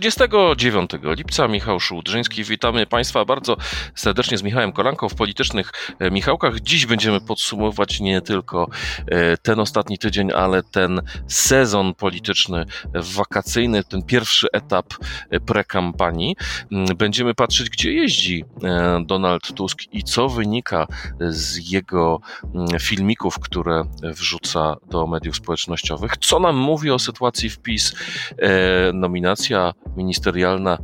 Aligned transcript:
29 0.00 0.90
lipca 1.02 1.48
Michał 1.48 1.80
Szułdrzyński. 1.80 2.44
Witamy 2.44 2.86
Państwa 2.86 3.24
bardzo 3.24 3.56
serdecznie 3.94 4.38
z 4.38 4.42
Michałem 4.42 4.72
Kolanką 4.72 5.08
w 5.08 5.14
Politycznych 5.14 5.72
e, 5.98 6.10
Michałkach. 6.10 6.60
Dziś 6.60 6.86
będziemy 6.86 7.20
podsumować 7.20 8.00
nie 8.00 8.20
tylko 8.20 8.68
e, 9.06 9.36
ten 9.36 9.60
ostatni 9.60 9.98
tydzień, 9.98 10.32
ale 10.32 10.62
ten 10.62 11.00
sezon 11.28 11.94
polityczny 11.94 12.64
wakacyjny, 12.94 13.84
ten 13.84 14.02
pierwszy 14.02 14.46
etap 14.52 14.94
e, 15.30 15.40
prekampanii. 15.40 16.36
Mm, 16.72 16.96
będziemy 16.96 17.34
patrzeć, 17.34 17.70
gdzie 17.70 17.92
jeździ 17.92 18.44
Donald 19.06 19.54
Tusk 19.54 19.78
i 19.92 20.02
co 20.02 20.28
wynika 20.28 20.86
z 21.20 21.70
jego 21.70 22.20
mm, 22.54 22.66
filmików, 22.80 23.38
które 23.38 23.84
wrzuca 24.02 24.76
do 24.90 25.06
mediów 25.06 25.36
społecznościowych. 25.36 26.16
Co 26.16 26.38
nam 26.38 26.56
mówi 26.56 26.90
o 26.90 26.98
sytuacji 26.98 27.50
w 27.50 27.58
PiS? 27.58 27.94
Nominacja 28.94 29.72
ministerialna 29.98 30.78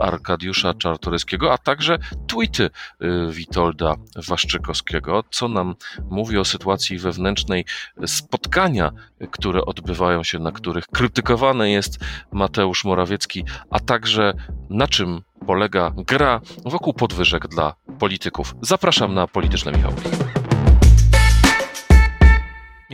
Arkadiusza 0.00 0.74
Czartoryskiego, 0.74 1.52
a 1.52 1.58
także 1.58 1.98
tweety 2.26 2.62
y, 2.62 3.32
Witolda 3.32 3.94
Waszczykowskiego, 4.28 5.24
co 5.30 5.48
nam 5.48 5.74
mówi 6.10 6.38
o 6.38 6.44
sytuacji 6.44 6.98
wewnętrznej 6.98 7.64
spotkania, 8.06 8.90
które 9.30 9.64
odbywają 9.64 10.24
się, 10.24 10.38
na 10.38 10.52
których 10.52 10.86
krytykowany 10.86 11.70
jest 11.70 11.98
Mateusz 12.32 12.84
Morawiecki, 12.84 13.44
a 13.70 13.80
także 13.80 14.34
na 14.70 14.86
czym 14.86 15.22
polega 15.46 15.92
gra 15.96 16.40
wokół 16.64 16.94
podwyżek 16.94 17.48
dla 17.48 17.74
polityków. 17.98 18.54
Zapraszam 18.62 19.14
na 19.14 19.26
Polityczne 19.26 19.72
Michałki. 19.72 20.08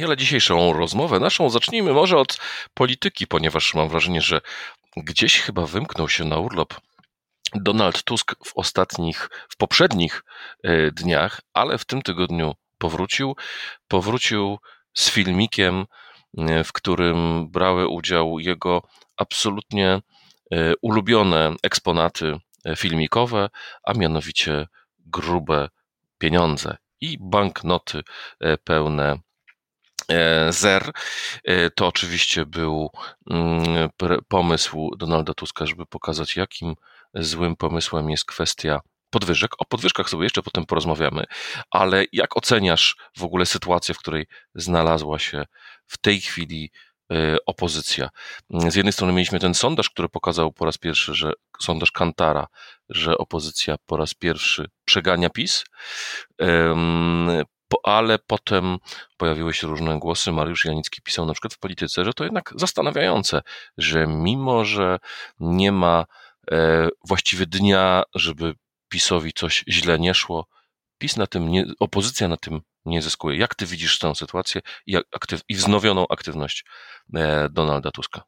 Ale 0.05 0.17
dzisiejszą 0.17 0.73
rozmowę 0.73 1.21
naszą 1.21 1.51
zacznijmy 1.51 1.93
może 1.93 2.19
od 2.19 2.39
polityki, 2.75 3.27
ponieważ 3.27 3.75
mam 3.75 3.89
wrażenie, 3.89 4.21
że 4.21 4.41
Gdzieś 4.97 5.41
chyba 5.41 5.67
wymknął 5.67 6.09
się 6.09 6.25
na 6.25 6.39
urlop 6.39 6.75
Donald 7.55 8.03
Tusk 8.03 8.35
w 8.45 8.57
ostatnich, 8.57 9.31
w 9.49 9.57
poprzednich 9.57 10.25
e, 10.63 10.91
dniach, 10.91 11.41
ale 11.53 11.79
w 11.79 11.85
tym 11.85 12.03
tygodniu 12.03 12.55
powrócił. 12.79 13.37
Powrócił 13.89 14.59
z 14.95 15.11
filmikiem, 15.11 15.87
e, 16.39 16.65
w 16.65 16.73
którym 16.73 17.49
brały 17.51 17.89
udział 17.89 18.39
jego 18.39 18.83
absolutnie 19.17 19.89
e, 20.53 20.73
ulubione 20.83 21.55
eksponaty 21.63 22.37
filmikowe, 22.77 23.51
a 23.83 23.93
mianowicie 23.93 24.67
grube 24.99 25.69
pieniądze 26.19 26.77
i 27.01 27.19
banknoty 27.21 28.03
pełne 28.65 29.19
zer. 30.51 30.91
E, 31.45 31.71
to 31.71 31.87
oczywiście 31.87 32.47
był 32.47 32.91
mm, 33.31 33.89
pomysł 34.29 34.91
Donalda 34.97 35.35
Tuska, 35.35 35.67
żeby 35.67 35.87
pokazać, 35.87 36.37
jakim 36.37 36.75
złym 37.15 37.57
pomysłem 37.57 38.11
jest 38.11 38.25
kwestia 38.25 38.81
podwyżek. 39.11 39.51
O 39.59 39.65
podwyżkach 39.65 40.11
sobie 40.11 40.25
jeszcze 40.25 40.43
potem 40.43 40.67
porozmawiamy, 40.67 41.25
ale 41.71 42.05
jak 42.13 42.37
oceniasz 42.37 42.97
w 43.17 43.25
ogóle 43.25 43.47
sytuację, 43.47 43.95
w 43.95 43.99
której 43.99 44.27
znalazła 44.55 45.19
się 45.19 45.45
w 45.87 45.99
tej 45.99 46.21
chwili 46.21 46.71
e, 47.13 47.37
opozycja? 47.47 48.09
Z 48.51 48.75
jednej 48.75 48.93
strony 48.93 49.13
mieliśmy 49.13 49.41
ten 49.41 49.55
sondaż, 49.55 49.91
który 49.91 50.09
pokazał 50.09 50.53
po 50.53 50.65
raz 50.65 50.79
pierwszy, 50.79 51.15
że 51.15 51.33
sondaż 51.61 51.91
Kantara, 51.91 52.47
że 52.89 53.19
opozycja 53.19 53.77
po 53.87 53.97
raz 53.97 54.15
pierwszy 54.15 54.71
przegania 54.85 55.31
PiS 55.31 55.65
ale 57.83 58.19
potem 58.19 58.79
pojawiły 59.17 59.55
się 59.55 59.67
różne 59.67 59.99
głosy. 59.99 60.33
Mariusz 60.33 60.65
Janicki 60.65 61.03
pisał 61.03 61.27
na 61.27 61.33
przykład 61.33 61.55
w 61.55 61.59
polityce, 61.59 62.05
że 62.05 62.13
to 62.13 62.25
jednak 62.25 62.53
zastanawiające, 62.57 63.43
że 63.79 64.07
mimo, 64.07 64.65
że 64.65 64.99
nie 65.41 65.73
ma 65.73 66.05
e, 66.51 66.89
właściwie 67.09 67.47
dnia, 67.47 68.03
żeby 68.15 68.55
PiSowi 68.89 69.33
coś 69.33 69.65
źle 69.69 69.99
nie 69.99 70.15
szło, 70.15 70.47
PiS 70.99 71.17
na 71.17 71.27
tym, 71.27 71.49
nie, 71.49 71.65
opozycja 71.81 72.29
na 72.29 72.37
tym 72.37 72.61
nie 72.85 73.03
zyskuje. 73.03 73.39
Jak 73.39 73.55
ty 73.55 73.67
widzisz 73.67 73.99
tę 73.99 74.15
sytuację 74.15 74.61
i, 74.87 74.97
aktyw, 74.97 75.41
i 75.49 75.55
wznowioną 75.55 76.07
aktywność 76.09 76.65
e, 77.15 77.49
Donalda 77.51 77.91
Tuska? 77.91 78.23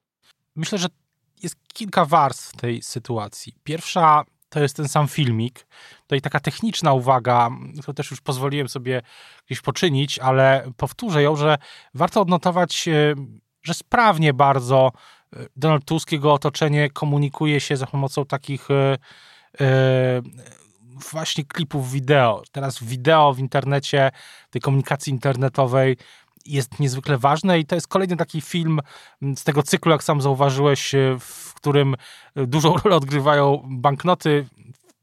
Myślę, 0.57 0.79
że 0.79 0.89
jest 1.43 1.57
kilka 1.75 2.05
warstw 2.05 2.57
tej 2.57 2.83
sytuacji. 2.83 3.55
Pierwsza 3.65 4.25
to 4.49 4.61
jest 4.61 4.77
ten 4.77 4.89
sam 4.89 5.09
filmik. 5.09 5.67
Tutaj 6.03 6.21
taka 6.21 6.41
techniczna 6.41 6.93
uwaga, 6.93 7.51
to 7.87 7.95
też 7.95 8.11
już 8.11 8.21
pozwoliłem 8.21 8.69
sobie 8.69 9.03
gdzieś 9.47 9.61
poczynić, 9.61 10.19
ale 10.19 10.71
powtórzę 10.77 11.23
ją, 11.23 11.37
że 11.37 11.59
warto 11.95 12.21
odnotować, 12.21 12.89
e, 12.89 13.15
że 13.63 13.75
sprawnie 13.75 14.35
bardzo 14.35 14.93
e, 15.33 15.47
Donald 15.57 15.85
Tusk, 15.85 16.13
jego 16.13 16.33
otoczenie 16.33 16.91
komunikuje 16.91 17.61
się 17.61 17.77
za 17.77 17.87
pomocą 17.87 18.25
takich 18.25 18.69
e, 18.71 18.97
właśnie 21.13 21.45
klipów 21.45 21.93
wideo. 21.93 22.43
Teraz 22.53 22.85
wideo 22.85 23.35
w 23.35 23.39
internecie, 23.39 24.11
tej 24.51 24.61
komunikacji 24.61 25.13
internetowej 25.13 25.97
jest 26.47 26.81
niezwykle 26.81 27.19
ważne 27.19 27.59
i 27.59 27.67
to 27.67 27.75
jest 27.75 27.89
kolejny 27.89 28.17
taki 28.17 28.41
film 28.41 28.81
z 29.37 29.45
tego 29.45 29.63
cyklu, 29.63 29.93
jak 29.93 30.05
sam 30.05 30.21
zauważyłeś, 30.21 30.95
w 31.21 31.55
którym 31.55 31.97
dużą 32.37 32.77
rolę 32.85 32.97
odgrywają 32.97 33.63
banknoty, 33.71 34.47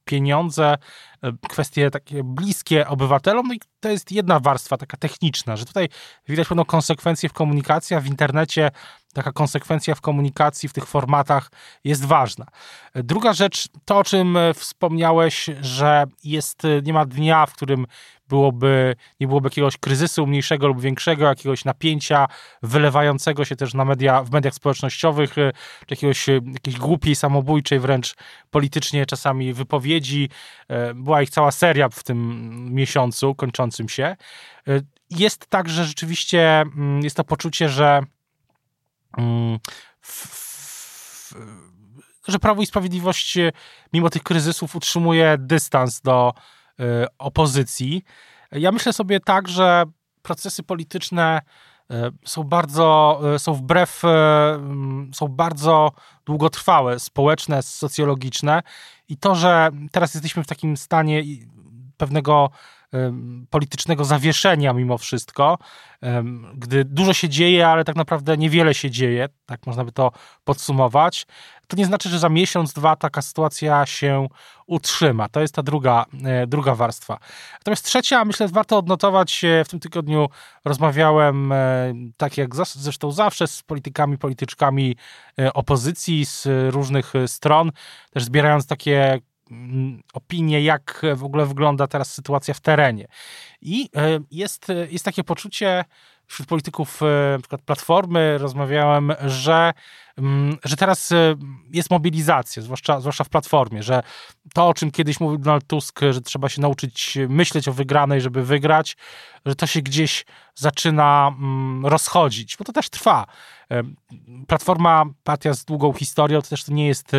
pieniądze, 0.06 0.78
kwestie 1.50 1.92
takie 1.92 2.24
bliskie 2.24 2.88
obywatelom, 2.88 3.48
no 3.48 3.54
i 3.54 3.60
to 3.80 3.90
jest 3.90 4.12
jedna 4.12 4.40
warstwa, 4.40 4.78
taka 4.78 4.98
techniczna, 4.98 5.56
że 5.56 5.66
tutaj 5.66 5.90
widać 6.28 6.48
pewną 6.48 6.66
konsekwencję 6.66 7.30
w 7.30 7.34
komunikacji, 7.34 7.96
a 7.96 8.00
w 8.00 8.08
internecie 8.08 8.72
taka 9.14 9.32
konsekwencja 9.32 9.96
w 9.96 10.02
komunikacji 10.02 10.70
w 10.70 10.74
tych 10.74 10.86
formatach 10.86 11.52
jest 11.84 12.06
ważna. 12.06 12.46
Druga 12.96 13.34
rzecz, 13.34 13.68
to 13.86 13.98
o 13.98 14.04
czym 14.04 14.38
wspomniałeś, 14.56 15.50
że 15.62 16.06
jest, 16.24 16.64
nie 16.84 16.94
ma 16.94 17.06
dnia, 17.06 17.46
w 17.46 17.54
którym 17.54 17.86
byłoby, 18.30 18.96
nie 19.20 19.28
byłoby 19.28 19.48
jakiegoś 19.48 19.78
kryzysu 19.78 20.28
mniejszego 20.28 20.68
lub 20.68 20.82
większego, 20.82 21.26
jakiegoś 21.26 21.66
napięcia 21.66 22.28
wylewającego 22.64 23.46
się 23.46 23.56
też 23.56 23.74
na 23.74 23.86
media, 23.86 24.24
w 24.24 24.32
mediach 24.32 24.54
społecznościowych, 24.54 25.36
jakiegoś, 25.90 26.28
jakiejś 26.28 26.78
głupiej, 26.78 27.16
samobójczej 27.16 27.80
wręcz 27.80 28.16
politycznie 28.52 29.06
czasami 29.06 29.54
wypowiedzi. 29.54 30.30
Była 30.96 31.13
ich 31.22 31.30
cała 31.30 31.52
seria 31.52 31.90
w 31.90 32.04
tym 32.04 32.68
miesiącu 32.74 33.36
kończącym 33.36 33.90
się. 33.90 34.16
Jest 35.10 35.48
tak, 35.48 35.70
że 35.70 35.86
rzeczywiście 35.86 36.62
mm, 36.62 37.04
jest 37.04 37.16
to 37.16 37.24
poczucie, 37.24 37.70
że 37.70 38.02
mm, 39.18 39.60
że 42.28 42.40
Prawo 42.40 42.62
i 42.62 42.66
Sprawiedliwość 42.66 43.38
mimo 43.94 44.10
tych 44.10 44.24
kryzysów 44.24 44.76
utrzymuje 44.76 45.36
dystans 45.40 46.02
do 46.02 46.34
Y, 46.80 47.06
opozycji. 47.18 48.04
Ja 48.52 48.72
myślę 48.72 48.94
sobie 48.94 49.20
tak, 49.20 49.48
że 49.48 49.84
procesy 50.22 50.64
polityczne 50.64 51.42
y, 51.42 51.44
są 52.26 52.44
bardzo, 52.44 53.20
y, 53.36 53.40
są 53.40 53.54
wbrew, 53.54 54.02
są 55.14 55.28
bardzo 55.28 55.92
długotrwałe, 56.26 57.00
społeczne, 57.00 57.64
socjologiczne 57.64 58.64
i 59.10 59.18
to, 59.18 59.36
że 59.36 59.70
teraz 59.92 60.14
jesteśmy 60.14 60.44
w 60.44 60.48
takim 60.48 60.78
stanie 60.78 61.24
pewnego 61.98 62.50
politycznego 63.50 64.06
zawieszenia 64.06 64.74
mimo 64.74 64.98
wszystko, 64.98 65.58
gdy 66.56 66.86
dużo 66.86 67.14
się 67.14 67.30
dzieje, 67.30 67.68
ale 67.68 67.84
tak 67.84 67.96
naprawdę 67.96 68.38
niewiele 68.38 68.74
się 68.74 68.92
dzieje, 68.92 69.30
tak 69.46 69.68
można 69.68 69.86
by 69.86 69.92
to 69.92 70.12
podsumować, 70.44 71.26
to 71.68 71.78
nie 71.78 71.86
znaczy, 71.86 72.10
że 72.10 72.20
za 72.20 72.30
miesiąc, 72.30 72.74
dwa 72.74 72.96
taka 72.96 73.22
sytuacja 73.22 73.86
się 73.86 74.28
utrzyma. 74.68 75.30
To 75.30 75.42
jest 75.42 75.56
ta 75.56 75.64
druga, 75.64 76.06
e, 76.24 76.48
druga 76.48 76.76
warstwa. 76.76 77.20
Natomiast 77.54 77.86
trzecia, 77.86 78.26
myślę, 78.26 78.48
warto 78.48 78.78
odnotować, 78.78 79.42
w 79.66 79.70
tym 79.70 79.80
tygodniu 79.80 80.30
rozmawiałem, 80.66 81.52
e, 81.52 81.94
tak 82.18 82.38
jak 82.38 82.56
zresztą 82.56 83.12
zawsze, 83.12 83.48
z 83.48 83.64
politykami, 83.64 84.18
polityczkami 84.18 84.96
e, 85.40 85.54
opozycji 85.54 86.26
z 86.26 86.48
różnych 86.74 87.14
stron, 87.28 87.72
też 88.14 88.24
zbierając 88.24 88.68
takie 88.68 89.20
Mm, 89.52 90.04
opinię, 90.14 90.62
jak 90.62 91.02
w 91.16 91.24
ogóle 91.24 91.46
wygląda 91.46 91.88
teraz 91.88 92.14
sytuacja 92.14 92.54
w 92.54 92.60
terenie. 92.60 93.08
I 93.62 93.90
e, 93.96 94.20
jest, 94.32 94.68
jest 94.90 95.06
takie 95.06 95.24
poczucie 95.24 95.86
wśród 96.28 96.48
polityków 96.48 97.02
e, 97.04 97.34
np. 97.34 97.58
Platformy, 97.66 98.38
rozmawiałem, 98.38 99.14
że, 99.26 99.74
mm, 100.18 100.58
że 100.64 100.76
teraz 100.76 101.12
e, 101.12 101.36
jest 101.72 101.92
mobilizacja, 101.92 102.62
zwłaszcza, 102.62 103.00
zwłaszcza 103.00 103.24
w 103.24 103.30
Platformie, 103.30 103.84
że 103.84 104.04
to, 104.54 104.68
o 104.68 104.74
czym 104.74 104.92
kiedyś 104.92 105.20
mówił 105.20 105.38
Donald 105.38 105.68
Tusk, 105.68 106.00
że 106.12 106.22
trzeba 106.22 106.50
się 106.50 106.62
nauczyć 106.62 107.18
myśleć 107.30 107.68
o 107.68 107.74
wygranej, 107.74 108.22
żeby 108.22 108.44
wygrać, 108.44 108.98
że 109.46 109.56
to 109.56 109.68
się 109.68 109.82
gdzieś 109.82 110.26
zaczyna 110.56 111.36
mm, 111.38 111.86
rozchodzić, 111.86 112.58
bo 112.58 112.66
to 112.66 112.74
też 112.74 112.90
trwa. 112.90 113.26
Platforma, 114.48 115.06
partia 115.24 115.54
z 115.54 115.66
długą 115.66 115.94
historią, 115.94 116.42
to 116.42 116.50
też 116.50 116.68
nie 116.68 116.88
jest 116.88 117.12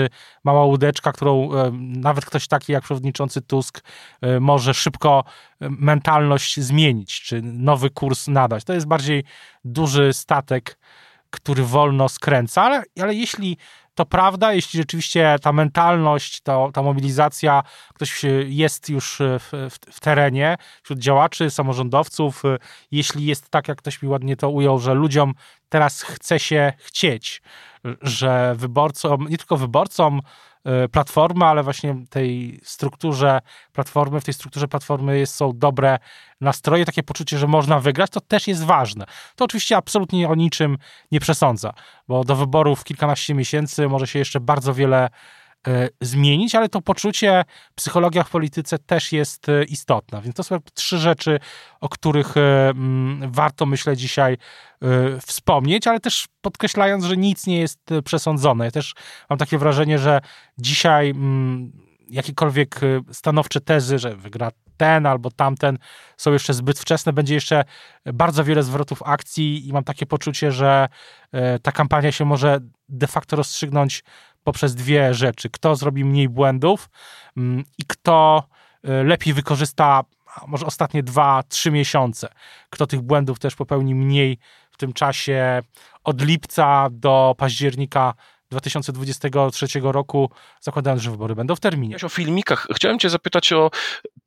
mała 0.44 0.64
łódeczka, 0.64 1.12
którą 1.12 1.50
nawet 1.80 2.24
ktoś 2.24 2.48
taki 2.48 2.72
jak 2.72 2.84
przewodniczący 2.84 3.42
Tusk 3.42 3.80
może 4.40 4.74
szybko 4.74 5.24
mentalność 5.60 6.60
zmienić, 6.60 7.20
czy 7.20 7.42
nowy 7.42 7.90
kurs 7.90 8.28
nadać. 8.28 8.64
To 8.64 8.72
jest 8.72 8.86
bardziej 8.86 9.24
duży 9.64 10.12
statek, 10.12 10.78
który 11.30 11.64
wolno 11.64 12.08
skręca, 12.08 12.62
ale, 12.62 12.82
ale 13.00 13.14
jeśli 13.14 13.56
to 13.94 14.06
prawda, 14.06 14.52
jeśli 14.52 14.78
rzeczywiście 14.78 15.36
ta 15.42 15.52
mentalność, 15.52 16.40
to, 16.40 16.70
ta 16.74 16.82
mobilizacja, 16.82 17.62
ktoś 17.94 18.22
jest 18.46 18.88
już 18.88 19.18
w, 19.18 19.70
w, 19.70 19.94
w, 19.94 20.00
terenie, 20.00 20.56
wśród 20.82 20.98
działaczy, 20.98 21.50
samorządowców, 21.50 22.42
jeśli 22.90 23.26
jest 23.26 23.50
tak, 23.50 23.68
jak 23.68 23.78
ktoś 23.78 24.02
mi 24.02 24.08
ładnie 24.08 24.36
to 24.36 24.50
ujął, 24.50 24.78
że 24.78 24.94
ludziom 24.94 25.34
teraz 25.68 26.02
chce 26.02 26.38
się 26.38 26.72
chcieć, 26.78 27.42
że 28.02 28.54
wyborcom, 28.56 29.26
nie 29.28 29.38
tylko 29.38 29.56
wyborcom, 29.56 30.20
Y, 30.84 30.88
platformy, 30.88 31.44
ale 31.44 31.62
właśnie 31.62 31.96
tej 32.10 32.60
strukturze 32.62 33.40
platformy, 33.72 34.20
w 34.20 34.24
tej 34.24 34.34
strukturze 34.34 34.68
platformy 34.68 35.18
jest, 35.18 35.34
są 35.34 35.52
dobre 35.54 35.98
nastroje, 36.40 36.84
takie 36.84 37.02
poczucie, 37.02 37.38
że 37.38 37.46
można 37.46 37.80
wygrać, 37.80 38.10
to 38.10 38.20
też 38.20 38.48
jest 38.48 38.64
ważne. 38.64 39.04
To 39.36 39.44
oczywiście 39.44 39.76
absolutnie 39.76 40.28
o 40.28 40.34
niczym 40.34 40.78
nie 41.12 41.20
przesądza, 41.20 41.74
bo 42.08 42.24
do 42.24 42.36
wyborów 42.36 42.84
kilkanaście 42.84 43.34
miesięcy 43.34 43.88
może 43.88 44.06
się 44.06 44.18
jeszcze 44.18 44.40
bardzo 44.40 44.74
wiele 44.74 45.08
zmienić, 46.00 46.54
ale 46.54 46.68
to 46.68 46.82
poczucie, 46.82 47.44
psychologia 47.74 48.24
w 48.24 48.30
polityce 48.30 48.78
też 48.78 49.12
jest 49.12 49.48
e, 49.48 49.64
istotna. 49.64 50.20
Więc 50.20 50.36
to 50.36 50.42
są 50.42 50.58
trzy 50.74 50.98
rzeczy, 50.98 51.40
o 51.80 51.88
których 51.88 52.36
e, 52.36 52.68
mm, 52.68 53.32
warto, 53.32 53.66
myślę, 53.66 53.96
dzisiaj 53.96 54.36
wspomnieć, 55.26 55.86
ale 55.86 56.00
też 56.00 56.26
podkreślając, 56.40 57.04
że 57.04 57.16
nic 57.16 57.46
nie 57.46 57.60
jest 57.60 57.80
przesądzone. 58.04 58.64
Ja 58.64 58.70
też 58.70 58.94
mam 59.30 59.38
takie 59.38 59.58
wrażenie, 59.58 59.98
że 59.98 60.20
dzisiaj 60.58 61.10
mm, 61.10 61.72
jakiekolwiek 62.08 62.80
stanowcze 63.12 63.60
tezy, 63.60 63.98
że 63.98 64.16
wygra 64.16 64.50
ten 64.76 65.06
albo 65.06 65.30
tamten, 65.30 65.78
są 66.16 66.32
jeszcze 66.32 66.54
zbyt 66.54 66.78
wczesne. 66.78 67.12
Będzie 67.12 67.34
jeszcze 67.34 67.64
bardzo 68.04 68.44
wiele 68.44 68.62
zwrotów 68.62 69.02
akcji 69.02 69.68
i 69.68 69.72
mam 69.72 69.84
takie 69.84 70.06
poczucie, 70.06 70.52
że 70.52 70.88
ta 71.62 71.72
kampania 71.72 72.12
się 72.12 72.24
może 72.24 72.58
de 72.88 73.06
facto 73.06 73.36
rozstrzygnąć 73.36 74.02
poprzez 74.44 74.74
dwie 74.74 75.14
rzeczy. 75.14 75.50
Kto 75.50 75.76
zrobi 75.76 76.04
mniej 76.04 76.28
błędów 76.28 76.90
mm, 77.36 77.64
i 77.78 77.84
kto 77.86 78.44
y, 78.84 79.04
lepiej 79.04 79.34
wykorzysta 79.34 80.04
może 80.46 80.66
ostatnie 80.66 81.02
dwa, 81.02 81.42
trzy 81.48 81.70
miesiące. 81.70 82.28
Kto 82.70 82.86
tych 82.86 83.00
błędów 83.00 83.38
też 83.38 83.54
popełni 83.54 83.94
mniej 83.94 84.38
w 84.70 84.76
tym 84.76 84.92
czasie 84.92 85.62
od 86.04 86.22
lipca 86.22 86.88
do 86.90 87.34
października 87.38 88.14
2023 88.50 89.66
roku, 89.82 90.30
zakładając, 90.60 91.02
że 91.02 91.10
wybory 91.10 91.34
będą 91.34 91.56
w 91.56 91.60
terminie. 91.60 91.96
O 92.04 92.08
filmikach. 92.08 92.66
Chciałem 92.74 92.98
Cię 92.98 93.10
zapytać 93.10 93.52
o 93.52 93.70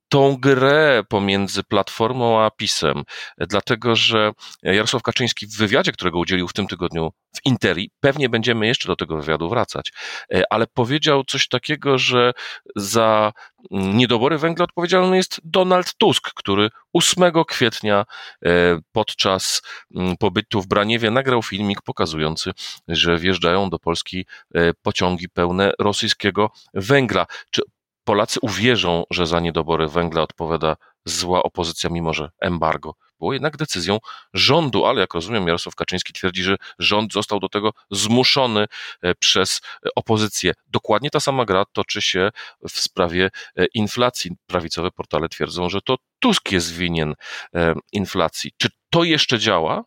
tą 0.10 0.38
grę 0.38 1.04
pomiędzy 1.10 1.64
Platformą 1.64 2.42
a 2.42 2.52
PiSem, 2.52 3.04
dlatego 3.38 3.96
że 3.96 4.32
Jarosław 4.64 5.04
Kaczyński 5.04 5.48
w 5.48 5.58
wywiadzie, 5.58 5.92
którego 5.92 6.20
udzielił 6.20 6.48
w 6.48 6.54
tym 6.54 6.68
tygodniu 6.68 7.12
w 7.36 7.46
Interi, 7.46 7.92
pewnie 8.00 8.30
będziemy 8.30 8.68
jeszcze 8.68 8.88
do 8.88 8.96
tego 8.96 9.18
wywiadu 9.18 9.50
wracać, 9.50 9.94
e, 10.34 10.44
ale 10.50 10.68
powiedział 10.68 11.24
coś 11.24 11.48
takiego, 11.48 11.98
że 11.98 12.34
za 12.76 13.34
niedobory 13.72 14.38
węgla 14.38 14.64
odpowiedzialny 14.64 15.18
jest 15.18 15.42
Donald 15.44 15.94
Tusk, 15.98 16.30
który 16.36 16.70
8 16.94 17.32
kwietnia 17.48 18.06
e, 18.46 18.80
podczas 18.92 19.62
pobytu 20.20 20.62
w 20.62 20.68
Braniewie 20.68 21.12
nagrał 21.12 21.44
filmik 21.44 21.82
pokazujący, 21.82 22.52
że 22.88 23.18
wjeżdżają 23.18 23.70
do 23.70 23.80
Polski 23.80 24.26
e, 24.56 24.74
pociągi 24.74 25.30
pełne 25.30 25.72
rosyjskiego 25.80 26.52
węgla. 26.74 27.26
Czy 27.52 27.62
Polacy 28.08 28.40
uwierzą, 28.42 29.04
że 29.12 29.28
za 29.28 29.40
niedobory 29.40 29.88
węgla 29.88 30.22
odpowiada 30.22 30.76
zła 31.06 31.44
opozycja, 31.44 31.90
mimo 31.90 32.14
że 32.14 32.30
embargo 32.40 32.94
było 33.20 33.34
jednak 33.34 33.58
decyzją 33.58 33.98
rządu, 34.34 34.86
ale 34.86 35.02
jak 35.02 35.14
rozumiem, 35.14 35.48
Jarosław 35.48 35.76
Kaczyński 35.76 36.14
twierdzi, 36.14 36.44
że 36.44 36.56
rząd 36.80 37.14
został 37.14 37.40
do 37.40 37.50
tego 37.50 37.72
zmuszony 37.92 38.66
e, 39.02 39.16
przez 39.16 39.62
opozycję. 39.96 40.54
Dokładnie 40.68 41.10
ta 41.10 41.20
sama 41.20 41.46
gra 41.46 41.66
toczy 41.74 42.02
się 42.02 42.30
w 42.70 42.80
sprawie 42.80 43.30
e, 43.58 43.66
inflacji. 43.74 44.32
Prawicowe 44.48 44.92
portale 44.92 45.30
twierdzą, 45.30 45.70
że 45.70 45.82
to 45.82 45.96
Tusk 46.20 46.52
jest 46.52 46.74
winien 46.74 47.14
e, 47.56 47.74
inflacji. 47.92 48.52
Czy 48.58 48.70
to 48.90 49.04
jeszcze 49.04 49.40
działa? 49.40 49.84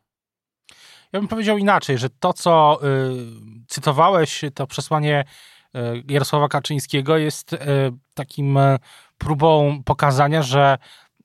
Ja 1.12 1.20
bym 1.20 1.28
powiedział 1.28 1.58
inaczej, 1.58 1.98
że 1.98 2.08
to, 2.20 2.32
co 2.32 2.80
cytowałeś, 3.68 4.40
to 4.54 4.66
przesłanie 4.66 5.24
E, 5.24 5.59
Jarosława 6.08 6.48
Kaczyńskiego 6.48 7.16
jest 7.16 7.52
e, 7.52 7.58
takim 8.14 8.56
e, 8.56 8.78
próbą 9.18 9.82
pokazania, 9.84 10.42
że 10.42 10.78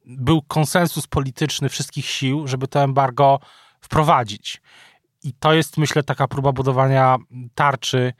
był 0.05 0.41
konsensus 0.41 1.07
polityczny 1.07 1.69
wszystkich 1.69 2.05
sił, 2.05 2.47
żeby 2.47 2.67
to 2.67 2.83
embargo 2.83 3.39
wprowadzić. 3.81 4.61
I 5.23 5.33
to 5.33 5.53
jest, 5.53 5.77
myślę, 5.77 6.03
taka 6.03 6.27
próba 6.27 6.51
budowania 6.51 7.17
tarczy 7.55 8.13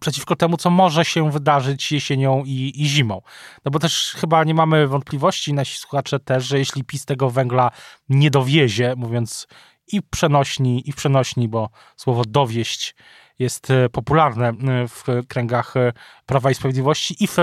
przeciwko 0.00 0.36
temu, 0.36 0.56
co 0.56 0.70
może 0.70 1.04
się 1.04 1.30
wydarzyć 1.30 1.92
jesienią 1.92 2.42
i, 2.44 2.72
i, 2.76 2.86
zimą. 2.86 3.22
No 3.64 3.70
bo 3.70 3.78
też 3.78 4.16
chyba 4.20 4.44
nie 4.44 4.54
mamy 4.54 4.86
wątpliwości, 4.86 5.54
nasi 5.54 5.78
słuchacze 5.78 6.20
też, 6.20 6.44
że 6.44 6.58
jeśli 6.58 6.84
PiS 6.84 7.04
tego 7.04 7.30
węgla 7.30 7.70
nie 8.08 8.30
dowiezie, 8.30 8.94
mówiąc 8.96 9.46
i 9.92 10.02
przenośni, 10.02 10.88
i 10.88 10.92
przenośni, 10.92 11.48
bo 11.48 11.70
słowo 11.96 12.22
dowieść 12.24 12.94
jest 13.38 13.70
e, 13.70 13.88
popularne 13.88 14.48
e, 14.48 14.54
w 14.88 15.04
kręgach 15.28 15.76
e, 15.76 15.92
Prawa 16.26 16.50
i 16.50 16.54
Sprawiedliwości 16.54 17.24
i 17.24 17.26
w 17.26 17.36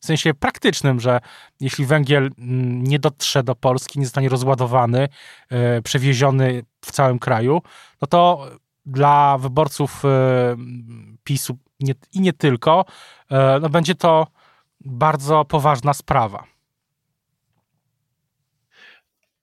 sensie 0.00 0.34
praktycznym, 0.34 1.00
że 1.00 1.20
jeśli 1.60 1.86
węgiel 1.86 2.30
mm, 2.38 2.84
nie 2.84 2.98
dotrze 2.98 3.42
do 3.42 3.54
Polski, 3.54 3.98
nie 3.98 4.04
zostanie 4.04 4.28
rozładowany, 4.28 5.08
przewieziony 5.84 6.62
w 6.84 6.92
całym 6.92 7.18
kraju, 7.18 7.62
no 8.02 8.08
to 8.08 8.46
dla 8.86 9.38
wyborców 9.38 10.02
PiSu 11.24 11.58
nie, 11.80 11.94
i 12.12 12.20
nie 12.20 12.32
tylko, 12.32 12.84
no 13.60 13.68
będzie 13.68 13.94
to 13.94 14.26
bardzo 14.80 15.44
poważna 15.44 15.94
sprawa. 15.94 16.44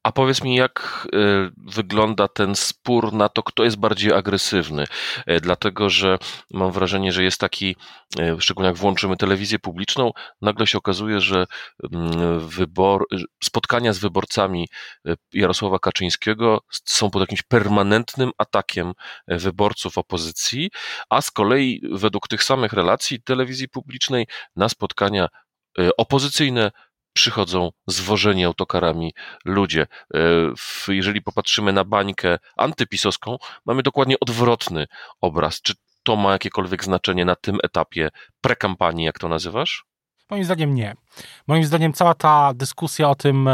A 0.05 0.11
powiedz 0.11 0.43
mi, 0.43 0.55
jak 0.55 1.07
e, 1.13 1.17
wygląda 1.57 2.27
ten 2.27 2.55
spór 2.55 3.13
na 3.13 3.29
to, 3.29 3.43
kto 3.43 3.63
jest 3.63 3.77
bardziej 3.77 4.13
agresywny? 4.13 4.85
E, 5.25 5.41
dlatego, 5.41 5.89
że 5.89 6.17
mam 6.51 6.71
wrażenie, 6.71 7.11
że 7.11 7.23
jest 7.23 7.39
taki, 7.39 7.75
e, 8.19 8.35
szczególnie 8.39 8.67
jak 8.67 8.77
włączymy 8.77 9.17
telewizję 9.17 9.59
publiczną, 9.59 10.11
nagle 10.41 10.67
się 10.67 10.77
okazuje, 10.77 11.21
że 11.21 11.45
mm, 11.93 12.39
wybor, 12.39 13.05
spotkania 13.43 13.93
z 13.93 13.99
wyborcami 13.99 14.67
Jarosława 15.33 15.79
Kaczyńskiego 15.79 16.59
są 16.69 17.09
pod 17.11 17.21
jakimś 17.21 17.41
permanentnym 17.41 18.31
atakiem 18.37 18.93
wyborców 19.27 19.97
opozycji, 19.97 20.69
a 21.09 21.21
z 21.21 21.31
kolei 21.31 21.81
według 21.91 22.27
tych 22.27 22.43
samych 22.43 22.73
relacji 22.73 23.21
telewizji 23.21 23.69
publicznej 23.69 24.27
na 24.55 24.69
spotkania 24.69 25.27
opozycyjne 25.97 26.71
przychodzą 27.15 27.71
zwożeni 27.87 28.45
autokarami 28.45 29.13
ludzie. 29.45 29.87
E, 30.13 30.19
jeżeli 30.87 31.21
popatrzymy 31.21 31.73
na 31.73 31.83
bańkę 31.83 32.37
antypisowską, 32.57 33.37
mamy 33.65 33.83
dokładnie 33.83 34.19
odwrotny 34.19 34.87
obraz. 35.21 35.61
Czy 35.61 35.73
to 36.03 36.15
ma 36.15 36.31
jakiekolwiek 36.31 36.83
znaczenie 36.83 37.25
na 37.25 37.35
tym 37.35 37.57
etapie 37.63 38.09
prekampanii, 38.41 39.05
jak 39.05 39.19
to 39.19 39.27
nazywasz? 39.29 39.85
Moim 40.29 40.43
zdaniem 40.43 40.75
nie. 40.75 40.95
Moim 41.47 41.63
zdaniem 41.63 41.93
cała 41.93 42.13
ta 42.13 42.53
dyskusja 42.53 43.09
o 43.09 43.15
tym, 43.15 43.49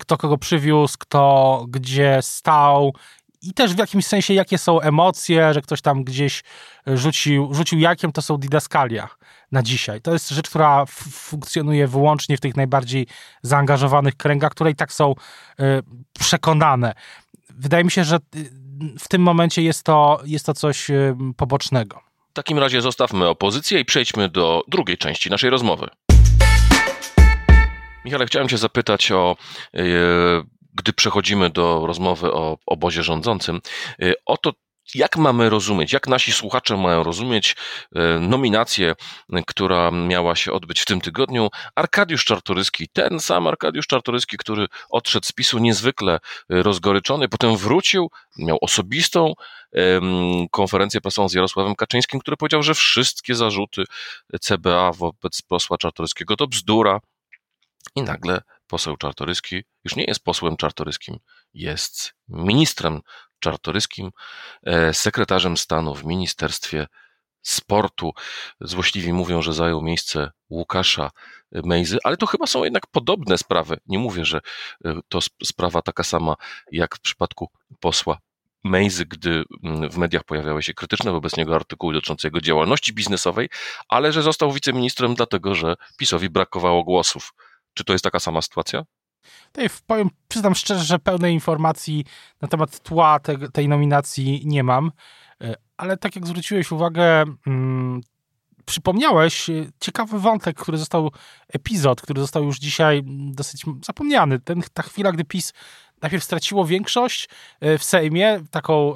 kto 0.00 0.16
kogo 0.16 0.38
przywiózł, 0.38 0.96
kto 0.98 1.64
gdzie 1.68 2.18
stał 2.20 2.94
i 3.42 3.52
też 3.54 3.74
w 3.74 3.78
jakimś 3.78 4.06
sensie 4.06 4.34
jakie 4.34 4.58
są 4.58 4.80
emocje, 4.80 5.54
że 5.54 5.62
ktoś 5.62 5.80
tam 5.80 6.04
gdzieś 6.04 6.42
rzucił, 6.86 7.54
rzucił 7.54 7.78
jakiem, 7.78 8.12
to 8.12 8.22
są 8.22 8.36
didaskalia 8.36 9.08
na 9.52 9.62
dzisiaj. 9.62 10.00
To 10.00 10.12
jest 10.12 10.30
rzecz, 10.30 10.48
która 10.48 10.84
funkcjonuje 11.30 11.86
wyłącznie 11.86 12.36
w 12.36 12.40
tych 12.40 12.56
najbardziej 12.56 13.06
zaangażowanych 13.42 14.16
kręgach, 14.16 14.50
które 14.50 14.70
i 14.70 14.74
tak 14.74 14.92
są 14.92 15.12
y, 15.12 15.64
przekonane. 16.18 16.94
Wydaje 17.50 17.84
mi 17.84 17.90
się, 17.90 18.04
że 18.04 18.16
y, 18.16 18.20
w 18.98 19.08
tym 19.08 19.22
momencie 19.22 19.62
jest 19.62 19.82
to, 19.82 20.20
jest 20.24 20.46
to 20.46 20.54
coś 20.54 20.90
y, 20.90 21.14
pobocznego. 21.36 22.00
W 22.30 22.34
takim 22.34 22.58
razie 22.58 22.80
zostawmy 22.80 23.28
opozycję 23.28 23.80
i 23.80 23.84
przejdźmy 23.84 24.28
do 24.28 24.62
drugiej 24.68 24.98
części 24.98 25.30
naszej 25.30 25.50
rozmowy. 25.50 25.88
Michale, 28.04 28.26
chciałem 28.26 28.48
Cię 28.48 28.58
zapytać 28.58 29.12
o 29.12 29.36
gdy 30.72 30.92
przechodzimy 30.92 31.50
do 31.50 31.86
rozmowy 31.86 32.32
o 32.32 32.58
obozie 32.66 33.02
rządzącym, 33.02 33.60
o 34.26 34.36
to, 34.36 34.52
jak 34.94 35.16
mamy 35.16 35.50
rozumieć, 35.50 35.92
jak 35.92 36.08
nasi 36.08 36.32
słuchacze 36.32 36.76
mają 36.76 37.02
rozumieć 37.02 37.56
e, 37.94 38.18
nominację, 38.18 38.94
która 39.46 39.90
miała 39.90 40.36
się 40.36 40.52
odbyć 40.52 40.80
w 40.80 40.84
tym 40.84 41.00
tygodniu? 41.00 41.48
Arkadiusz 41.74 42.24
Czartoryski, 42.24 42.88
ten 42.88 43.20
sam 43.20 43.46
Arkadiusz 43.46 43.86
Czartoryski, 43.86 44.36
który 44.36 44.66
odszedł 44.90 45.26
z 45.26 45.32
PiSu 45.32 45.58
niezwykle 45.58 46.18
rozgoryczony, 46.48 47.28
potem 47.28 47.56
wrócił, 47.56 48.10
miał 48.38 48.58
osobistą 48.60 49.34
konferencję 50.50 51.00
prasową 51.00 51.28
z 51.28 51.34
Jarosławem 51.34 51.74
Kaczyńskim, 51.74 52.20
który 52.20 52.36
powiedział, 52.36 52.62
że 52.62 52.74
wszystkie 52.74 53.34
zarzuty 53.34 53.84
CBA 54.40 54.92
wobec 54.92 55.42
posła 55.42 55.78
Czartoryskiego 55.78 56.36
to 56.36 56.46
bzdura. 56.46 57.00
I 57.96 58.02
nagle 58.02 58.42
poseł 58.72 58.96
Czartoryski 58.96 59.64
już 59.84 59.96
nie 59.96 60.04
jest 60.04 60.24
posłem 60.24 60.56
Czartoryskim, 60.56 61.18
jest 61.54 62.14
ministrem 62.28 63.00
Czartoryskim, 63.38 64.10
e, 64.66 64.94
sekretarzem 64.94 65.56
stanu 65.56 65.94
w 65.94 66.04
Ministerstwie 66.04 66.86
Sportu. 67.42 68.12
Złośliwi 68.60 69.12
mówią, 69.12 69.42
że 69.42 69.52
zajął 69.52 69.82
miejsce 69.82 70.30
Łukasza 70.50 71.10
Mejzy, 71.52 71.98
ale 72.04 72.16
to 72.16 72.26
chyba 72.26 72.46
są 72.46 72.64
jednak 72.64 72.86
podobne 72.86 73.38
sprawy. 73.38 73.76
Nie 73.86 73.98
mówię, 73.98 74.24
że 74.24 74.40
e, 74.84 75.00
to 75.08 75.18
sprawa 75.44 75.82
taka 75.82 76.02
sama 76.04 76.34
jak 76.70 76.96
w 76.96 77.00
przypadku 77.00 77.50
posła 77.80 78.18
Mejzy, 78.64 79.06
gdy 79.06 79.44
mm, 79.64 79.90
w 79.90 79.96
mediach 79.96 80.24
pojawiały 80.24 80.62
się 80.62 80.74
krytyczne 80.74 81.12
wobec 81.12 81.36
niego 81.36 81.54
artykuły 81.54 81.94
dotyczące 81.94 82.28
jego 82.28 82.40
działalności 82.40 82.92
biznesowej, 82.92 83.48
ale 83.88 84.12
że 84.12 84.22
został 84.22 84.52
wiceministrem 84.52 85.14
dlatego, 85.14 85.54
że 85.54 85.76
PiSowi 85.96 86.30
brakowało 86.30 86.84
głosów. 86.84 87.32
Czy 87.74 87.84
to 87.84 87.92
jest 87.92 88.04
taka 88.04 88.20
sama 88.20 88.42
sytuacja? 88.42 88.84
Tutaj 89.52 89.68
powiem, 89.86 90.10
przyznam 90.28 90.54
szczerze, 90.54 90.84
że 90.84 90.98
pełnej 90.98 91.34
informacji 91.34 92.04
na 92.40 92.48
temat 92.48 92.80
tła 92.80 93.20
te, 93.20 93.38
tej 93.38 93.68
nominacji 93.68 94.42
nie 94.44 94.64
mam, 94.64 94.92
e, 95.40 95.54
ale 95.76 95.96
tak 95.96 96.16
jak 96.16 96.26
zwróciłeś 96.26 96.72
uwagę, 96.72 97.24
hmm, 97.44 98.00
przypomniałeś 98.64 99.50
e, 99.50 99.66
ciekawy 99.80 100.18
wątek, 100.18 100.56
który 100.56 100.78
został, 100.78 101.10
epizod, 101.48 102.00
który 102.00 102.20
został 102.20 102.44
już 102.44 102.58
dzisiaj 102.58 103.02
dosyć 103.32 103.64
zapomniany. 103.84 104.40
Ten, 104.40 104.62
ta 104.72 104.82
chwila, 104.82 105.12
gdy 105.12 105.24
PiS 105.24 105.52
najpierw 106.02 106.24
straciło 106.24 106.64
większość 106.64 107.28
e, 107.60 107.78
w 107.78 107.84
Sejmie, 107.84 108.40
taką 108.50 108.94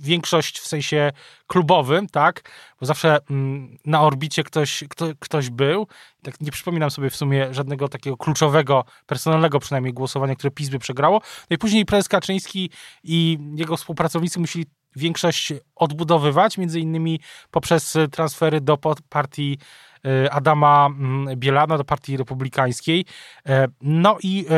większość 0.00 0.58
w 0.58 0.66
sensie 0.66 1.12
klubowym, 1.46 2.06
tak? 2.06 2.50
Bo 2.80 2.86
zawsze 2.86 3.18
mm, 3.30 3.78
na 3.84 4.02
orbicie 4.02 4.44
ktoś, 4.44 4.84
kto, 4.88 5.06
ktoś 5.18 5.50
był. 5.50 5.86
Tak 6.22 6.40
nie 6.40 6.50
przypominam 6.50 6.90
sobie 6.90 7.10
w 7.10 7.16
sumie 7.16 7.54
żadnego 7.54 7.88
takiego 7.88 8.16
kluczowego, 8.16 8.84
personalnego 9.06 9.60
przynajmniej 9.60 9.94
głosowania, 9.94 10.34
które 10.34 10.50
PiS 10.50 10.68
by 10.68 10.78
przegrało. 10.78 11.20
No 11.50 11.54
i 11.54 11.58
później 11.58 11.84
prezes 11.84 12.08
Kaczyński 12.08 12.70
i 13.04 13.38
jego 13.54 13.76
współpracownicy 13.76 14.40
musieli 14.40 14.66
większość 14.96 15.52
odbudowywać, 15.76 16.58
między 16.58 16.80
innymi 16.80 17.20
poprzez 17.50 17.96
transfery 18.10 18.60
do 18.60 18.78
partii 19.08 19.58
e, 20.04 20.32
Adama 20.32 20.86
mm, 20.86 21.36
Bielana, 21.36 21.78
do 21.78 21.84
partii 21.84 22.16
republikańskiej. 22.16 23.04
E, 23.46 23.68
no 23.80 24.18
i 24.22 24.46
e, 24.50 24.52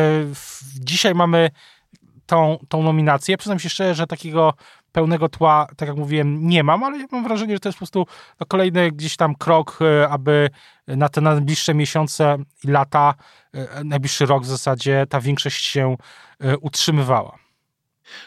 dzisiaj 0.80 1.14
mamy 1.14 1.50
tą, 2.30 2.58
tą 2.68 2.82
nominację. 2.82 3.36
Przyznam 3.36 3.58
się 3.58 3.70
szczerze, 3.70 3.94
że 3.94 4.06
takiego 4.06 4.54
pełnego 4.92 5.28
tła, 5.28 5.66
tak 5.76 5.88
jak 5.88 5.98
mówiłem, 5.98 6.48
nie 6.48 6.64
mam, 6.64 6.84
ale 6.84 7.06
mam 7.12 7.24
wrażenie, 7.24 7.54
że 7.54 7.60
to 7.60 7.68
jest 7.68 7.76
po 7.76 7.86
prostu 7.86 8.06
kolejny 8.48 8.92
gdzieś 8.92 9.16
tam 9.16 9.34
krok, 9.34 9.78
e, 9.80 10.08
aby 10.08 10.50
na 10.86 11.08
te 11.08 11.20
najbliższe 11.20 11.74
miesiące 11.74 12.38
i 12.64 12.68
lata, 12.68 13.14
e, 13.54 13.84
najbliższy 13.84 14.26
rok 14.26 14.42
w 14.42 14.46
zasadzie, 14.46 15.06
ta 15.08 15.20
większość 15.20 15.64
się 15.64 15.96
e, 16.40 16.58
utrzymywała. 16.58 17.38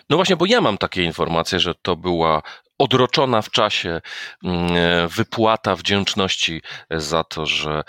No 0.10 0.15
właśnie, 0.15 0.36
bo 0.36 0.46
ja 0.46 0.62
mam 0.62 0.77
takie 0.77 1.03
informacje, 1.03 1.60
że 1.60 1.74
to 1.82 1.96
była 1.96 2.41
odroczona 2.84 3.42
w 3.42 3.50
czasie 3.50 4.02
mm, 4.44 5.08
wypłata 5.08 5.75
wdzięczności 5.75 6.62
za 6.92 7.24
to, 7.24 7.46
że 7.46 7.84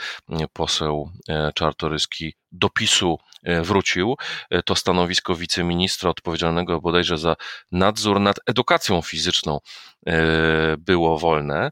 poseł 0.52 1.10
Czartoryski 1.54 2.34
do 2.52 2.70
PiSu 2.70 3.18
E, 3.44 3.62
wrócił. 3.62 4.16
E, 4.50 4.62
to 4.62 4.74
stanowisko 4.74 5.34
wiceministra 5.34 6.10
odpowiedzialnego 6.10 6.80
bodajże 6.80 7.18
za 7.18 7.36
nadzór 7.72 8.20
nad 8.20 8.36
edukacją 8.46 9.02
fizyczną 9.02 9.60
e, 10.06 10.76
było 10.78 11.18
wolne, 11.18 11.70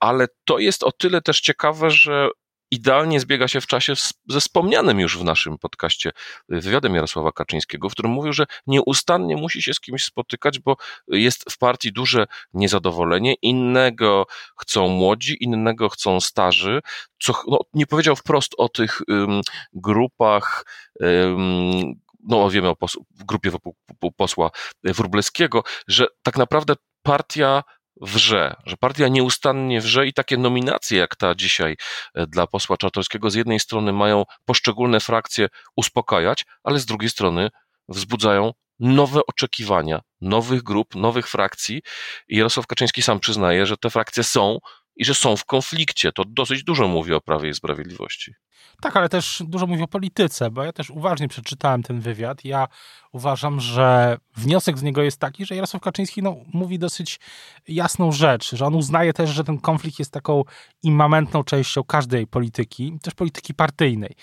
ale 0.00 0.26
to 0.44 0.58
jest 0.58 0.82
o 0.82 0.92
tyle 0.92 1.22
też 1.22 1.40
ciekawe, 1.40 1.90
że 1.90 2.28
idealnie 2.72 3.20
zbiega 3.20 3.48
się 3.48 3.60
w 3.60 3.66
czasie 3.66 3.92
ze 4.28 4.40
wspomnianym 4.40 5.00
już 5.00 5.18
w 5.18 5.24
naszym 5.24 5.58
podcaście 5.58 6.10
wywiadem 6.48 6.94
Jarosława 6.94 7.32
Kaczyńskiego, 7.32 7.88
w 7.88 7.92
którym 7.92 8.12
mówił, 8.12 8.32
że 8.32 8.46
nieustannie 8.66 9.36
musi 9.36 9.62
się 9.62 9.74
z 9.74 9.80
kimś 9.80 10.04
spotykać, 10.04 10.58
bo 10.58 10.76
jest 11.08 11.52
w 11.52 11.58
partii 11.58 11.92
duże 11.92 12.26
niezadowolenie. 12.54 13.34
Innego 13.42 14.26
chcą 14.60 14.88
młodzi, 14.88 15.36
innego 15.40 15.88
chcą 15.88 16.20
starzy. 16.20 16.80
Co, 17.22 17.32
no, 17.48 17.58
nie 17.74 17.86
powiedział 17.86 18.16
wprost 18.16 18.54
o 18.58 18.68
tych 18.68 19.00
grupach. 19.72 20.64
No 22.28 22.50
wiemy 22.50 22.68
o 22.68 22.76
pos- 22.76 22.98
grupie 23.10 23.50
posła 24.16 24.50
Wróblewskiego, 24.84 25.62
że 25.88 26.06
tak 26.22 26.36
naprawdę 26.36 26.74
partia 27.02 27.62
wrze, 28.02 28.54
że 28.66 28.76
partia 28.76 29.08
nieustannie 29.08 29.80
wrze 29.80 30.06
i 30.06 30.12
takie 30.12 30.36
nominacje 30.36 30.98
jak 30.98 31.16
ta 31.16 31.34
dzisiaj 31.34 31.76
e, 32.14 32.26
dla 32.26 32.46
posła 32.46 32.76
Czartorskiego 32.76 33.30
z 33.30 33.34
jednej 33.34 33.60
strony 33.60 33.92
mają 33.92 34.24
poszczególne 34.44 35.00
frakcje 35.00 35.48
uspokajać, 35.76 36.44
ale 36.64 36.78
z 36.78 36.86
drugiej 36.86 37.10
strony 37.10 37.48
wzbudzają 37.88 38.52
nowe 38.80 39.20
oczekiwania 39.26 40.00
nowych 40.20 40.62
grup, 40.62 40.94
nowych 40.94 41.28
frakcji. 41.28 41.82
I 42.28 42.36
Jarosław 42.36 42.66
Kaczyński 42.66 43.02
sam 43.02 43.20
przyznaje, 43.20 43.66
że 43.66 43.76
te 43.76 43.90
frakcje 43.90 44.24
są 44.24 44.58
i 44.96 45.04
że 45.04 45.14
są 45.14 45.36
w 45.36 45.44
konflikcie. 45.44 46.12
To 46.12 46.24
dosyć 46.24 46.64
dużo 46.64 46.88
mówi 46.88 47.14
o 47.14 47.20
Prawie 47.20 47.48
i 47.48 47.54
Sprawiedliwości. 47.54 48.34
Tak, 48.80 48.96
ale 48.96 49.08
też 49.08 49.42
dużo 49.46 49.66
mówi 49.66 49.82
o 49.82 49.88
polityce, 49.88 50.50
bo 50.50 50.64
ja 50.64 50.72
też 50.72 50.90
uważnie 50.90 51.28
przeczytałem 51.28 51.82
ten 51.82 52.00
wywiad. 52.00 52.44
Ja 52.44 52.68
uważam, 53.12 53.60
że 53.60 54.18
wniosek 54.36 54.78
z 54.78 54.82
niego 54.82 55.02
jest 55.02 55.20
taki, 55.20 55.46
że 55.46 55.54
Jarosław 55.54 55.82
Kaczyński 55.82 56.22
no, 56.22 56.36
mówi 56.52 56.78
dosyć 56.78 57.20
jasną 57.68 58.12
rzecz, 58.12 58.56
że 58.56 58.66
on 58.66 58.74
uznaje 58.74 59.12
też, 59.12 59.30
że 59.30 59.44
ten 59.44 59.58
konflikt 59.58 59.98
jest 59.98 60.12
taką 60.12 60.44
immamentną 60.82 61.44
częścią 61.44 61.84
każdej 61.84 62.26
polityki, 62.26 62.98
też 63.02 63.14
polityki 63.14 63.54
partyjnej. 63.54 64.14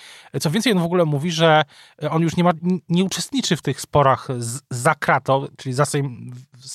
Co 0.41 0.51
więcej, 0.51 0.73
on 0.73 0.79
w 0.79 0.83
ogóle 0.83 1.05
mówi, 1.05 1.31
że 1.31 1.63
on 2.09 2.21
już 2.21 2.35
nie, 2.35 2.43
ma, 2.43 2.51
nie 2.89 3.03
uczestniczy 3.03 3.55
w 3.55 3.61
tych 3.61 3.81
sporach 3.81 4.27
z, 4.37 4.61
za 4.69 4.95
kratą, 4.95 5.47
czyli 5.57 5.73
za 5.73 5.85
sejm, 5.85 6.31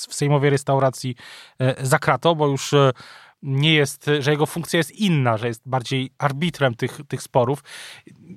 w 0.08 0.14
sejmowej 0.14 0.50
restauracji 0.50 1.16
e, 1.58 1.86
za 1.86 1.98
kratą, 1.98 2.34
bo 2.34 2.48
już 2.48 2.72
e, 2.72 2.92
nie 3.44 3.74
jest, 3.74 4.10
że 4.18 4.30
jego 4.30 4.46
funkcja 4.46 4.76
jest 4.78 4.92
inna, 4.92 5.36
że 5.36 5.48
jest 5.48 5.62
bardziej 5.66 6.10
arbitrem 6.18 6.74
tych, 6.74 7.00
tych 7.08 7.22
sporów. 7.22 7.58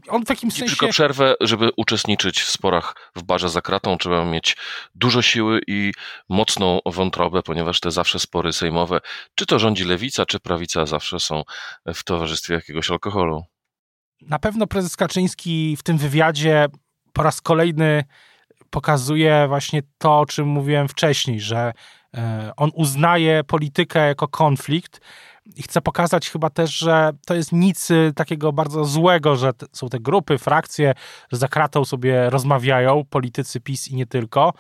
On 0.08 0.22
w 0.22 0.26
takim 0.26 0.52
sensie... 0.52 0.66
Tylko 0.66 0.88
przerwę, 0.88 1.36
żeby 1.42 1.70
uczestniczyć 1.78 2.42
w 2.42 2.50
sporach 2.50 3.12
w 3.16 3.24
barze 3.24 3.50
za 3.50 3.62
kratą, 3.62 3.98
trzeba 3.98 4.26
mieć 4.26 4.58
dużo 4.96 5.22
siły 5.22 5.62
i 5.68 5.92
mocną 6.30 6.80
wątrobę, 6.86 7.44
ponieważ 7.44 7.80
te 7.80 7.92
zawsze 7.92 8.20
spory 8.20 8.54
sejmowe, 8.54 9.00
czy 9.36 9.46
to 9.46 9.60
rządzi 9.60 9.84
lewica, 9.84 10.26
czy 10.26 10.40
prawica, 10.40 10.86
zawsze 10.86 11.20
są 11.20 11.44
w 11.86 12.04
towarzystwie 12.04 12.54
jakiegoś 12.54 12.92
alkoholu. 12.92 13.44
Na 14.22 14.40
pewno 14.40 14.68
prezes 14.68 14.96
Kaczyński 14.96 15.78
w 15.78 15.84
tym 15.84 15.98
wywiadzie 15.98 16.68
po 17.14 17.24
raz 17.24 17.42
kolejny 17.42 18.04
pokazuje 18.70 19.46
właśnie 19.48 19.82
to, 19.98 20.20
o 20.20 20.26
czym 20.26 20.48
mówiłem 20.48 20.88
wcześniej, 20.88 21.40
że 21.40 21.74
on 22.58 22.72
uznaje 22.74 23.44
politykę 23.44 24.08
jako 24.08 24.28
konflikt, 24.28 25.02
i 25.56 25.64
chcę 25.64 25.82
pokazać 25.82 26.30
chyba 26.30 26.50
też, 26.50 26.78
że 26.78 27.12
to 27.26 27.36
jest 27.36 27.52
nic 27.52 27.92
y, 27.92 28.12
takiego 28.16 28.54
bardzo 28.54 28.86
złego, 28.86 29.36
że 29.36 29.52
są 29.72 29.90
te 29.90 30.00
grupy, 30.00 30.38
frakcje, 30.38 30.94
że 31.32 31.38
za 31.38 31.48
kratą 31.48 31.86
sobie 31.86 32.30
rozmawiają 32.30 33.04
politycy 33.10 33.60
PiS 33.60 33.88
i 33.88 33.96
nie 33.96 34.06
tylko. 34.06 34.54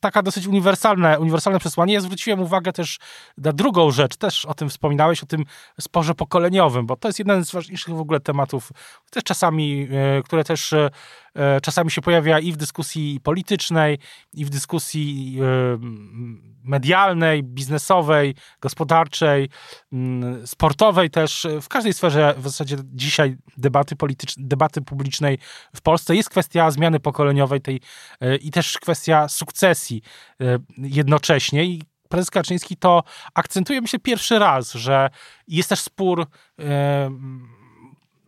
Taka 0.00 0.22
dosyć 0.22 0.46
uniwersalne, 0.46 1.20
uniwersalne 1.20 1.58
przesłanie. 1.58 1.94
Ja 1.94 2.00
zwróciłem 2.00 2.40
uwagę 2.40 2.72
też 2.72 2.98
na 3.38 3.52
drugą 3.52 3.90
rzecz, 3.90 4.16
też 4.16 4.44
o 4.44 4.54
tym 4.54 4.68
wspominałeś, 4.68 5.22
o 5.22 5.26
tym 5.26 5.44
sporze 5.80 6.14
pokoleniowym, 6.14 6.86
bo 6.86 6.96
to 6.96 7.08
jest 7.08 7.18
jeden 7.18 7.44
z 7.44 7.52
ważniejszych 7.52 7.94
w 7.94 8.00
ogóle 8.00 8.20
tematów, 8.20 8.72
też 9.10 9.24
czasami, 9.24 9.88
e, 9.90 10.22
które 10.22 10.44
też 10.44 10.72
e, 10.72 10.86
e, 10.86 10.90
czasami 11.62 11.90
się 11.90 12.00
pojawia 12.00 12.38
i 12.38 12.52
w 12.52 12.56
dyskusji 12.56 13.20
politycznej, 13.20 13.98
i 14.32 14.44
w 14.44 14.50
dyskusji 14.50 15.38
medialnej, 16.68 17.42
biznesowej, 17.42 18.34
gospodarczej. 18.60 19.48
Mm, 19.92 20.46
sportowej 20.46 21.10
też, 21.10 21.46
w 21.62 21.68
każdej 21.68 21.92
sferze 21.92 22.34
w 22.38 22.42
zasadzie 22.42 22.76
dzisiaj 22.84 23.36
debaty 23.56 23.96
debaty 24.36 24.82
publicznej 24.82 25.38
w 25.76 25.80
Polsce. 25.80 26.16
Jest 26.16 26.30
kwestia 26.30 26.70
zmiany 26.70 27.00
pokoleniowej 27.00 27.60
tej 27.60 27.80
e, 28.20 28.36
i 28.36 28.50
też 28.50 28.78
kwestia 28.78 29.28
sukcesji 29.28 30.02
e, 30.40 30.58
jednocześnie. 30.76 31.64
I 31.64 31.82
prezes 32.08 32.30
Kaczyński 32.30 32.76
to 32.76 33.02
akcentuje. 33.34 33.80
Myślę 33.80 33.98
pierwszy 33.98 34.38
raz, 34.38 34.72
że 34.72 35.10
jest 35.48 35.68
też 35.68 35.80
spór 35.80 36.26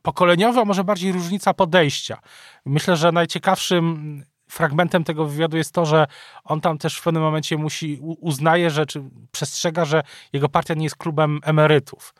e, 0.00 0.02
pokoleniowy, 0.02 0.60
a 0.60 0.64
może 0.64 0.84
bardziej 0.84 1.12
różnica 1.12 1.54
podejścia. 1.54 2.18
Myślę, 2.64 2.96
że 2.96 3.12
najciekawszym 3.12 4.24
fragmentem 4.48 5.04
tego 5.04 5.26
wywiadu 5.26 5.56
jest 5.56 5.74
to, 5.74 5.86
że 5.86 6.06
on 6.44 6.60
tam 6.60 6.78
też 6.78 6.96
w 6.98 7.02
pewnym 7.02 7.22
momencie 7.22 7.56
musi, 7.56 7.98
uznaje, 8.00 8.70
że 8.70 8.86
czy 8.86 9.02
przestrzega, 9.32 9.84
że 9.84 10.02
jego 10.32 10.48
partia 10.48 10.74
nie 10.74 10.84
jest 10.84 10.96
klubem 10.96 11.40
emerytów. 11.42 12.14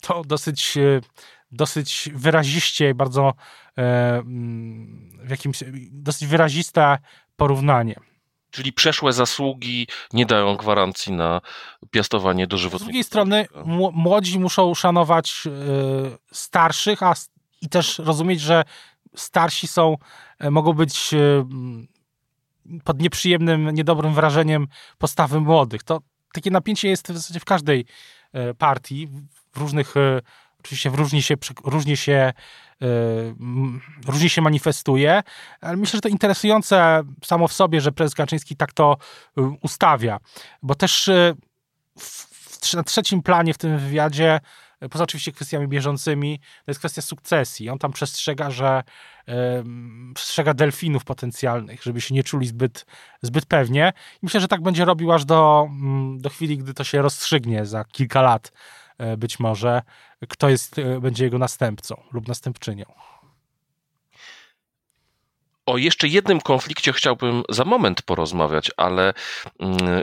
To 0.00 0.22
dosyć, 0.24 0.78
dosyć 1.52 2.08
wyraziście, 2.14 2.94
bardzo 2.94 3.34
e, 3.78 3.82
mm, 4.18 5.10
w 5.24 5.30
jakimś, 5.30 5.64
dosyć 5.90 6.28
wyraziste 6.28 6.98
porównanie. 7.36 8.13
Czyli 8.54 8.72
przeszłe 8.72 9.12
zasługi 9.12 9.86
nie 10.12 10.26
dają 10.26 10.56
gwarancji 10.56 11.12
na 11.12 11.40
piastowanie 11.90 12.46
dożywotniego. 12.46 12.84
Z 12.84 12.86
drugiej 12.86 13.04
strony 13.04 13.46
młodzi 13.92 14.38
muszą 14.38 14.74
szanować 14.74 15.44
e, 15.46 15.50
starszych, 16.32 17.02
a 17.02 17.14
i 17.60 17.68
też 17.68 17.98
rozumieć, 17.98 18.40
że 18.40 18.64
starsi 19.16 19.66
są, 19.66 19.96
e, 20.38 20.50
mogą 20.50 20.72
być 20.72 21.14
e, 21.14 21.18
pod 22.84 23.00
nieprzyjemnym, 23.00 23.70
niedobrym 23.70 24.14
wrażeniem 24.14 24.68
postawy 24.98 25.40
młodych. 25.40 25.82
To 25.82 26.00
takie 26.32 26.50
napięcie 26.50 26.88
jest 26.88 27.12
w 27.12 27.16
zasadzie 27.16 27.40
w 27.40 27.44
każdej 27.44 27.86
partii, 28.58 29.08
w 29.52 29.58
różnych, 29.58 29.94
oczywiście 30.64 30.90
w 30.90 30.94
różnie 30.94 31.22
się, 31.22 31.34
różnie 31.64 31.96
się 31.96 32.32
różnie 34.06 34.28
się 34.28 34.42
manifestuje, 34.42 35.22
ale 35.60 35.76
myślę, 35.76 35.96
że 35.96 36.00
to 36.00 36.08
interesujące 36.08 37.02
samo 37.24 37.48
w 37.48 37.52
sobie, 37.52 37.80
że 37.80 37.92
prezes 37.92 38.14
Kaczyński 38.14 38.56
tak 38.56 38.72
to 38.72 38.96
ustawia, 39.62 40.18
bo 40.62 40.74
też 40.74 41.10
w, 41.98 42.74
na 42.74 42.82
trzecim 42.82 43.22
planie 43.22 43.54
w 43.54 43.58
tym 43.58 43.78
wywiadzie 43.78 44.40
poza 44.90 45.04
oczywiście 45.04 45.32
kwestiami 45.32 45.68
bieżącymi, 45.68 46.38
to 46.38 46.70
jest 46.70 46.80
kwestia 46.80 47.02
sukcesji. 47.02 47.70
On 47.70 47.78
tam 47.78 47.92
przestrzega, 47.92 48.50
że 48.50 48.82
przestrzega 50.14 50.54
delfinów 50.54 51.04
potencjalnych, 51.04 51.82
żeby 51.82 52.00
się 52.00 52.14
nie 52.14 52.22
czuli 52.22 52.46
zbyt, 52.46 52.86
zbyt 53.22 53.46
pewnie. 53.46 53.92
I 54.14 54.18
myślę, 54.22 54.40
że 54.40 54.48
tak 54.48 54.62
będzie 54.62 54.84
robił 54.84 55.12
aż 55.12 55.24
do, 55.24 55.68
do 56.16 56.30
chwili, 56.30 56.58
gdy 56.58 56.74
to 56.74 56.84
się 56.84 57.02
rozstrzygnie 57.02 57.66
za 57.66 57.84
kilka 57.84 58.22
lat 58.22 58.52
być 59.16 59.38
może, 59.38 59.82
kto 60.28 60.48
jest, 60.48 60.78
e, 60.78 61.00
będzie 61.00 61.24
jego 61.24 61.38
następcą 61.38 62.02
lub 62.12 62.28
następczynią. 62.28 62.84
O 65.66 65.78
jeszcze 65.78 66.08
jednym 66.08 66.40
konflikcie 66.40 66.92
chciałbym 66.92 67.42
za 67.48 67.64
moment 67.64 68.02
porozmawiać, 68.02 68.70
ale 68.76 69.14
mm, 69.60 70.02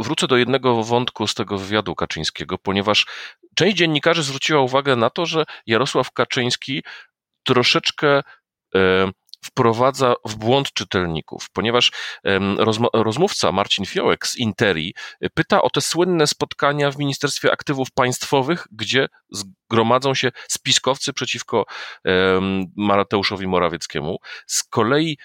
wrócę 0.00 0.26
do 0.26 0.36
jednego 0.36 0.84
wątku 0.84 1.26
z 1.26 1.34
tego 1.34 1.58
wywiadu 1.58 1.94
Kaczyńskiego, 1.94 2.58
ponieważ 2.58 3.06
część 3.54 3.76
dziennikarzy 3.76 4.22
zwróciła 4.22 4.60
uwagę 4.60 4.96
na 4.96 5.10
to, 5.10 5.26
że 5.26 5.44
Jarosław 5.66 6.12
Kaczyński 6.12 6.82
troszeczkę 7.42 8.22
e, 8.74 9.10
wprowadza 9.44 10.14
w 10.24 10.36
błąd 10.36 10.72
czytelników, 10.72 11.46
ponieważ 11.52 11.92
rozmówca 12.92 13.52
Marcin 13.52 13.86
Fiołek 13.86 14.26
z 14.26 14.36
Interi 14.36 14.94
pyta 15.34 15.62
o 15.62 15.70
te 15.70 15.80
słynne 15.80 16.26
spotkania 16.26 16.90
w 16.90 16.98
Ministerstwie 16.98 17.52
Aktywów 17.52 17.90
Państwowych, 17.90 18.66
gdzie 18.72 19.08
zgromadzą 19.30 20.14
się 20.14 20.30
spiskowcy 20.48 21.12
przeciwko 21.12 21.64
Mateuszowi 22.76 23.46
Morawieckiemu. 23.46 24.18
Z 24.46 24.62
kolei 24.64 25.16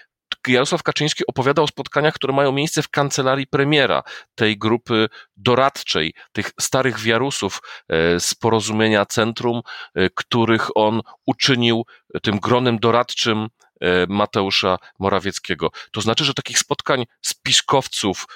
Jarosław 0.48 0.82
Kaczyński 0.82 1.24
opowiada 1.26 1.62
o 1.62 1.66
spotkaniach, 1.66 2.14
które 2.14 2.32
mają 2.32 2.52
miejsce 2.52 2.82
w 2.82 2.88
kancelarii 2.88 3.46
premiera, 3.46 4.02
tej 4.34 4.58
grupy 4.58 5.08
doradczej, 5.36 6.14
tych 6.32 6.50
starych 6.60 6.98
wiarusów 7.00 7.60
e, 7.88 8.20
z 8.20 8.34
porozumienia 8.34 9.06
centrum, 9.06 9.60
e, 9.94 10.10
których 10.10 10.76
on 10.76 11.00
uczynił 11.26 11.84
tym 12.22 12.38
gronem 12.38 12.78
doradczym 12.78 13.48
E, 13.48 13.65
Mateusza 14.08 14.78
Morawieckiego. 14.98 15.70
To 15.90 16.00
znaczy, 16.00 16.24
że 16.24 16.34
takich 16.34 16.58
spotkań 16.58 17.04
spiskowców, 17.22 18.26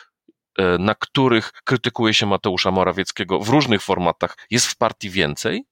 e, 0.59 0.79
na 0.79 0.95
których 0.95 1.53
krytykuje 1.65 2.15
się 2.15 2.27
Mateusza 2.27 2.71
Morawieckiego 2.71 3.39
w 3.39 3.49
różnych 3.49 3.83
formatach, 3.83 4.37
jest 4.51 4.67
w 4.67 4.77
partii 4.77 5.11
więcej? 5.11 5.65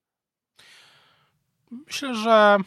Myślę, 1.71 2.15
że. 2.15 2.59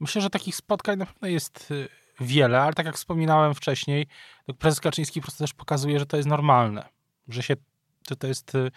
Myślę, 0.00 0.22
że 0.22 0.30
takich 0.30 0.56
spotkań 0.56 0.98
na 0.98 1.06
pewno 1.06 1.28
jest 1.28 1.70
y, 1.70 1.88
wiele, 2.20 2.60
ale 2.60 2.72
tak 2.72 2.86
jak 2.86 2.96
wspominałem 2.96 3.54
wcześniej, 3.54 4.06
prezes 4.58 4.80
Kaczyński 4.80 5.20
po 5.20 5.24
prostu 5.24 5.44
też 5.44 5.54
pokazuje, 5.54 5.98
że 5.98 6.06
to 6.06 6.16
jest 6.16 6.28
normalne, 6.28 6.88
że 7.28 7.42
się, 7.42 7.54
że 8.10 8.16
to 8.16 8.26
jest 8.26 8.54
y, 8.54 8.70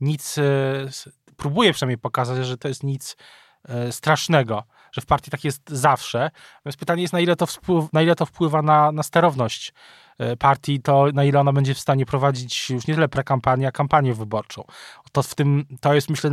nic, 0.00 0.38
y, 0.38 0.88
próbuje 1.36 1.72
przynajmniej 1.72 1.98
pokazać, 1.98 2.46
że 2.46 2.58
to 2.58 2.68
jest 2.68 2.82
nic 2.82 3.16
E, 3.16 3.47
strasznego, 3.90 4.64
że 4.92 5.00
w 5.00 5.06
partii 5.06 5.30
tak 5.30 5.44
jest 5.44 5.70
zawsze. 5.70 6.30
Więc 6.66 6.76
pytanie 6.76 7.02
jest, 7.02 7.12
na 7.12 7.20
ile 7.20 7.36
to, 7.36 7.46
wpływ, 7.46 7.92
na 7.92 8.02
ile 8.02 8.14
to 8.14 8.26
wpływa 8.26 8.62
na, 8.62 8.92
na 8.92 9.02
sterowność 9.02 9.72
e, 10.18 10.36
partii, 10.36 10.80
to 10.80 11.06
na 11.14 11.24
ile 11.24 11.40
ona 11.40 11.52
będzie 11.52 11.74
w 11.74 11.78
stanie 11.78 12.06
prowadzić 12.06 12.70
już 12.70 12.86
nie 12.86 12.94
tyle 12.94 13.08
prekampanię, 13.08 13.68
a 13.68 13.72
kampanię 13.72 14.14
wyborczą. 14.14 14.64
To, 15.12 15.22
w 15.22 15.34
tym, 15.34 15.64
to 15.80 15.94
jest, 15.94 16.10
myślę, 16.10 16.30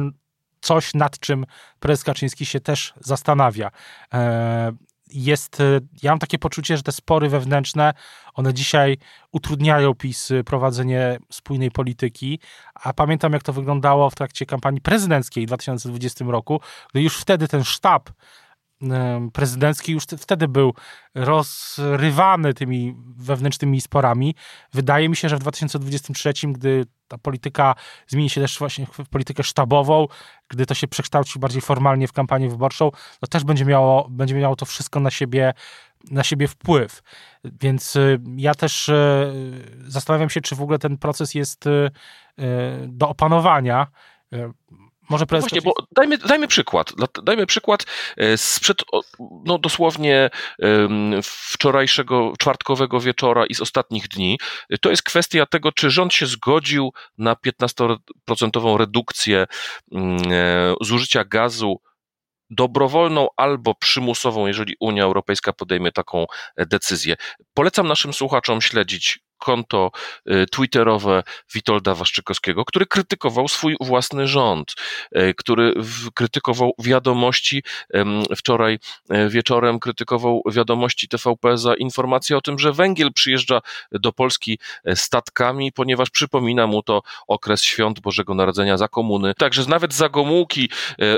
coś, 0.61 0.93
nad 0.93 1.19
czym 1.19 1.45
prezes 1.79 2.03
Kaczyński 2.03 2.45
się 2.45 2.59
też 2.59 2.93
zastanawia. 2.99 3.71
E, 5.09 5.11
jest, 5.13 5.59
y, 5.59 5.81
ja 6.03 6.11
mam 6.11 6.19
takie 6.19 6.39
poczucie, 6.39 6.77
że 6.77 6.83
te 6.83 6.91
spory 6.91 7.29
wewnętrzne, 7.29 7.93
one 8.33 8.53
dzisiaj 8.53 8.97
utrudniają 9.31 9.95
PiS 9.95 10.31
y, 10.31 10.43
prowadzenie 10.43 11.17
spójnej 11.29 11.71
polityki, 11.71 12.39
a 12.73 12.93
pamiętam 12.93 13.33
jak 13.33 13.43
to 13.43 13.53
wyglądało 13.53 14.09
w 14.09 14.15
trakcie 14.15 14.45
kampanii 14.45 14.81
prezydenckiej 14.81 15.45
w 15.45 15.47
2020 15.47 16.25
roku, 16.25 16.61
gdy 16.91 17.01
już 17.01 17.17
wtedy 17.17 17.47
ten 17.47 17.63
sztab 17.63 18.09
prezydencki 19.33 19.91
już 19.91 20.03
wtedy 20.03 20.47
był 20.47 20.73
rozrywany 21.15 22.53
tymi 22.53 22.95
wewnętrznymi 23.17 23.81
sporami. 23.81 24.35
Wydaje 24.73 25.09
mi 25.09 25.15
się, 25.15 25.29
że 25.29 25.35
w 25.35 25.39
2023, 25.39 26.33
gdy 26.47 26.85
ta 27.07 27.17
polityka 27.17 27.75
zmieni 28.07 28.29
się 28.29 28.41
też 28.41 28.59
właśnie 28.59 28.85
w 28.85 29.09
politykę 29.09 29.43
sztabową, 29.43 30.07
gdy 30.49 30.65
to 30.65 30.73
się 30.73 30.87
przekształci 30.87 31.39
bardziej 31.39 31.61
formalnie 31.61 32.07
w 32.07 32.13
kampanię 32.13 32.49
wyborczą, 32.49 32.91
to 33.19 33.27
też 33.27 33.43
będzie 33.43 33.65
miało, 33.65 34.07
będzie 34.09 34.35
miało 34.35 34.55
to 34.55 34.65
wszystko 34.65 34.99
na 34.99 35.11
siebie, 35.11 35.53
na 36.11 36.23
siebie 36.23 36.47
wpływ. 36.47 37.01
Więc 37.43 37.95
y, 37.95 38.19
ja 38.37 38.55
też 38.55 38.89
y, 38.89 39.83
zastanawiam 39.87 40.29
się, 40.29 40.41
czy 40.41 40.55
w 40.55 40.61
ogóle 40.61 40.79
ten 40.79 40.97
proces 40.97 41.35
jest 41.35 41.67
y, 41.67 41.91
do 42.87 43.09
opanowania 43.09 43.87
może 45.09 45.25
prezes 45.25 45.43
Właśnie, 45.43 45.61
bo 45.61 45.73
dajmy, 45.95 46.17
dajmy 46.17 46.47
przykład. 46.47 46.91
Dajmy 47.23 47.45
przykład 47.45 47.85
e, 48.17 48.37
sprzed 48.37 48.83
no, 49.45 49.57
dosłownie 49.57 50.29
wczorajszego, 51.23 52.33
czwartkowego 52.39 52.99
wieczora 52.99 53.45
i 53.45 53.55
z 53.55 53.61
ostatnich 53.61 54.07
dni. 54.07 54.39
To 54.81 54.89
jest 54.89 55.03
kwestia 55.03 55.45
tego, 55.45 55.71
czy 55.71 55.89
rząd 55.89 56.13
się 56.13 56.25
zgodził 56.25 56.93
na 57.17 57.35
15% 57.35 58.77
redukcję 58.77 59.45
mm, 59.91 60.17
e, 60.31 60.73
zużycia 60.81 61.25
gazu 61.25 61.81
dobrowolną 62.49 63.27
albo 63.37 63.75
przymusową, 63.75 64.47
jeżeli 64.47 64.75
Unia 64.79 65.03
Europejska 65.03 65.53
podejmie 65.53 65.91
taką 65.91 66.25
e, 66.55 66.65
decyzję. 66.65 67.15
Polecam 67.53 67.87
naszym 67.87 68.13
słuchaczom 68.13 68.61
śledzić 68.61 69.24
konto 69.37 69.91
y, 70.31 70.45
twitterowe 70.51 71.23
Witolda 71.53 71.95
Waszczykowskiego, 71.95 72.65
który 72.65 72.85
krytykował 72.85 73.47
swój 73.47 73.75
własny 73.81 74.27
rząd, 74.27 74.73
y, 75.17 75.33
który 75.37 75.73
krytykował 76.13 76.73
wiadomości, 76.79 77.63
wczoraj 78.37 78.79
y, 79.11 79.29
wieczorem 79.29 79.79
krytykował 79.79 80.41
wiadomości 80.51 81.07
TVP 81.07 81.57
za 81.57 81.75
informację 81.75 82.37
o 82.37 82.41
tym, 82.41 82.59
że 82.59 82.73
węgiel 82.73 83.13
przyjeżdża 83.13 83.61
do 83.91 84.13
Polski 84.13 84.59
statkami, 84.95 85.71
ponieważ 85.71 86.09
przypomina 86.09 86.67
mu 86.67 86.83
to 86.83 87.01
okres 87.27 87.63
świąt 87.63 87.99
Bożego 87.99 88.33
Narodzenia 88.33 88.77
za 88.77 88.87
komuny. 88.87 89.33
Także 89.37 89.65
nawet 89.67 89.93
za 89.93 90.09
Gomułki 90.09 90.69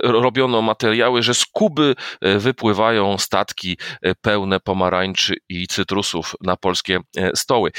robiono 0.04 0.62
materiały, 0.62 1.24
że 1.24 1.34
z 1.34 1.46
Kuby 1.46 1.96
wypływają 2.22 3.18
statki 3.18 3.78
pełne 4.22 4.60
pomarańczy 4.60 5.36
i 5.50 5.68
cytrusów 5.68 6.36
na 6.42 6.56
polskie 6.58 7.00
stoły 7.34 7.72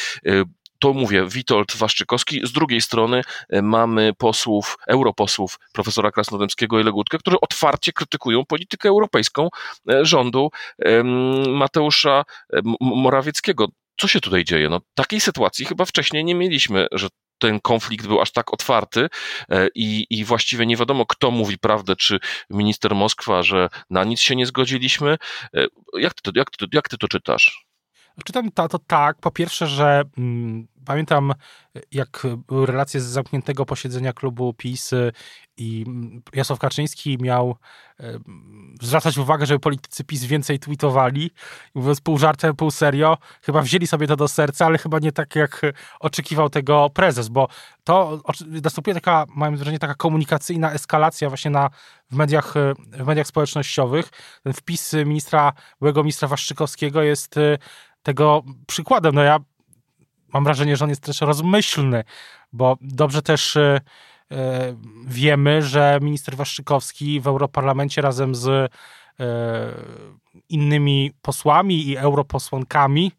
to 0.79 0.93
mówię, 0.93 1.27
Witold 1.27 1.77
Waszczykowski. 1.77 2.41
Z 2.47 2.53
drugiej 2.53 2.81
strony 2.81 3.23
e, 3.49 3.63
mamy 3.63 4.13
posłów, 4.19 4.79
europosłów 4.87 5.59
profesora 5.73 6.11
Krasnodębskiego 6.11 6.81
i 6.81 6.85
Legutkę, 6.85 7.19
którzy 7.19 7.41
otwarcie 7.41 7.93
krytykują 7.93 8.45
politykę 8.45 8.89
europejską 8.89 9.49
e, 9.91 10.05
rządu 10.05 10.51
Mateusza 11.49 12.25
e, 12.53 12.61
Morawieckiego. 12.81 13.69
Co 14.01 14.09
się 14.09 14.21
tutaj 14.21 14.45
dzieje? 14.45 14.69
No, 14.69 14.81
takiej 14.95 15.21
sytuacji 15.21 15.67
chyba 15.67 15.85
wcześniej 15.85 16.25
nie 16.25 16.35
mieliśmy, 16.35 16.87
że 16.93 17.09
ten 17.39 17.61
konflikt 17.61 18.07
był 18.07 18.21
aż 18.21 18.33
tak 18.33 18.53
otwarty 18.53 19.09
i, 19.75 20.07
i 20.11 20.25
właściwie 20.25 20.67
nie 20.67 20.77
wiadomo, 20.77 21.07
kto 21.07 21.31
mówi 21.31 21.59
prawdę, 21.59 21.97
czy 21.97 22.19
minister 22.51 22.95
Moskwa, 22.95 23.43
że 23.43 23.69
na 23.91 24.05
nic 24.05 24.21
się 24.21 24.37
nie 24.37 24.47
zgodziliśmy. 24.47 25.17
Jak 25.99 26.15
ty 26.15 26.23
to, 26.23 26.31
jak 26.35 26.51
ty, 26.51 26.67
jak 26.73 26.89
ty 26.89 26.99
to 26.99 27.09
czytasz? 27.09 27.68
Czytam 28.25 28.51
to, 28.51 28.69
to 28.69 28.79
tak, 28.79 29.17
po 29.21 29.31
pierwsze, 29.31 29.67
że 29.67 30.03
mm, 30.19 30.67
pamiętam, 30.85 31.35
jak 31.93 32.27
były 32.49 32.67
relacje 32.67 33.01
z 33.01 33.05
zamkniętego 33.05 33.67
posiedzenia 33.67 34.13
klubu 34.13 34.55
PiS 34.55 34.91
i 35.57 35.85
Jasław 36.35 36.59
Kaczyński 36.59 37.19
miał 37.21 37.57
e, 38.01 38.19
zwracać 38.83 39.19
uwagę, 39.19 39.47
żeby 39.47 39.61
politycy 39.61 40.05
PiS 40.05 40.25
więcej 40.25 40.59
tweetowali. 40.59 41.31
Mówiąc 41.75 42.01
pół 42.01 42.19
żartem, 42.19 42.57
pół 42.57 42.71
serio, 42.71 43.19
chyba 43.43 43.63
wzięli 43.63 43.87
sobie 43.87 44.07
to 44.07 44.17
do 44.17 44.29
serca, 44.29 44.67
ale 44.67 44.79
chyba 44.79 44.99
nie 44.99 45.13
tak, 45.13 45.37
jak 45.37 45.61
oczekiwał 46.01 46.51
tego 46.51 46.91
prezes, 46.91 47.29
bo 47.29 47.49
to 47.85 48.21
następuje 48.65 48.95
taka, 48.95 49.27
mam 49.29 49.57
wrażenie, 49.57 49.79
taka 49.79 49.95
komunikacyjna 49.95 50.73
eskalacja 50.73 51.29
właśnie 51.29 51.51
na, 51.51 51.71
w, 52.11 52.17
mediach, 52.17 52.55
w 52.93 53.07
mediach 53.07 53.27
społecznościowych. 53.27 54.11
Ten 54.43 54.53
wpis 54.53 54.93
ministra, 54.93 55.53
byłego 55.81 56.03
ministra 56.03 56.29
Waszczykowskiego 56.29 57.03
jest 57.03 57.37
e, 57.37 57.59
tego 58.09 58.43
przykładem. 58.67 59.15
No 59.15 59.23
ja 59.23 59.39
mam 60.33 60.45
wrażenie, 60.45 60.77
że 60.77 60.85
on 60.85 60.89
jest 60.89 61.03
też 61.03 61.21
rozmyślny, 61.21 62.05
bo 62.53 62.77
dobrze 62.81 63.23
też 63.23 63.57
e, 63.57 63.81
e, 64.31 64.77
wiemy, 65.07 65.63
że 65.63 65.99
minister 66.03 66.37
Waszczykowski 66.37 67.21
w 67.21 67.27
Europarlamencie 67.27 68.03
razem 68.03 68.35
z 68.35 68.49
e, 68.49 68.69
innymi 70.49 71.13
posłami 71.23 71.89
i 71.89 71.97
europosłankami 71.97 73.13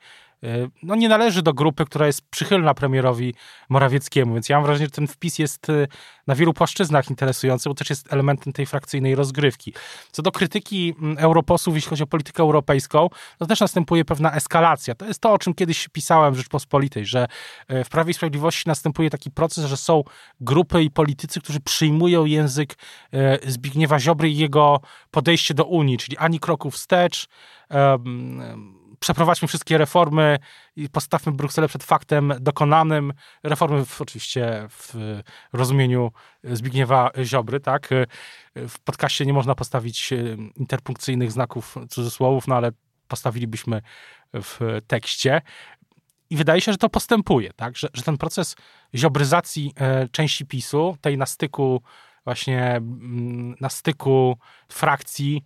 no 0.84 0.96
nie 0.96 1.10
należy 1.10 1.42
do 1.42 1.54
grupy, 1.54 1.86
która 1.86 2.08
jest 2.08 2.22
przychylna 2.30 2.74
premierowi 2.74 3.34
Morawieckiemu, 3.70 4.34
więc 4.34 4.50
ja 4.50 4.58
mam 4.58 4.66
wrażenie, 4.66 4.86
że 4.86 4.92
ten 4.92 5.08
wpis 5.08 5.40
jest 5.40 5.70
e, 5.70 5.88
na 6.28 6.36
wielu 6.36 6.54
płaszczyznach 6.54 7.10
interesujący, 7.10 7.70
bo 7.70 7.76
też 7.76 7.90
jest 7.90 8.14
elementem 8.14 8.54
tej 8.54 8.66
frakcyjnej 8.66 9.16
rozgrywki. 9.16 9.74
Co 10.12 10.22
do 10.22 10.32
krytyki 10.32 10.96
mm, 11.02 11.18
europosłów, 11.18 11.76
jeśli 11.76 11.90
chodzi 11.90 12.04
o 12.04 12.08
politykę 12.08 12.44
europejską, 12.44 13.10
to 13.38 13.46
też 13.46 13.60
następuje 13.60 14.06
pewna 14.06 14.34
eskalacja. 14.34 14.96
To 14.96 15.06
jest 15.06 15.22
to, 15.22 15.32
o 15.32 15.38
czym 15.38 15.54
kiedyś 15.54 15.88
pisałem 15.88 16.34
w 16.34 16.38
Rzeczpospolitej, 16.38 17.06
że 17.06 17.28
e, 17.68 17.84
w 17.84 17.90
Prawie 17.90 18.12
i 18.12 18.14
Sprawiedliwości 18.14 18.64
następuje 18.68 19.10
taki 19.10 19.32
proces, 19.32 19.66
że 19.66 19.78
są 19.78 20.04
grupy 20.42 20.84
i 20.84 20.92
politycy, 20.92 21.42
którzy 21.42 21.60
przyjmują 21.60 22.26
język 22.26 22.76
Zbigniewa 23.48 24.00
Ziobry 24.00 24.30
i 24.30 24.38
jego 24.38 24.82
podejście 25.12 25.54
do 25.54 25.66
Unii, 25.66 25.98
czyli 25.98 26.18
ani 26.18 26.40
kroku 26.40 26.72
wstecz, 26.72 27.28
przeprowadźmy 29.00 29.48
wszystkie 29.48 29.78
reformy 29.78 30.40
i 30.76 30.90
postawmy 30.90 31.32
Brukselę 31.32 31.68
przed 31.68 31.84
faktem 31.84 32.34
dokonanym. 32.40 33.14
Reformy 33.44 33.86
w, 33.86 34.02
oczywiście 34.02 34.68
w 34.70 34.96
rozumieniu 35.54 36.12
Zbigniewa 36.44 37.12
Ziobry, 37.24 37.60
tak? 37.60 37.90
W 38.56 38.80
podcaście 38.80 39.26
nie 39.26 39.34
można 39.34 39.56
postawić 39.56 40.14
e, 40.14 40.18
interpunkcyjnych 40.56 41.32
znaków 41.32 41.76
cudzysłowów, 41.90 42.48
no 42.48 42.56
ale 42.56 42.72
postawilibyśmy 43.08 43.82
w 44.34 44.80
tekście. 44.88 45.42
I 46.30 46.36
wydaje 46.36 46.62
się, 46.62 46.72
że 46.72 46.78
to 46.78 46.90
postępuje, 46.90 47.54
tak? 47.54 47.78
Że, 47.78 47.88
że 47.94 48.04
ten 48.04 48.18
proces 48.18 48.56
ziobryzacji 48.96 49.74
e, 49.76 50.08
części 50.08 50.46
PiSu, 50.46 50.98
tej 51.02 51.18
na 51.18 51.26
styku 51.26 51.82
właśnie 52.26 52.82
na 53.62 53.70
styku 53.70 54.38
frakcji 54.70 55.44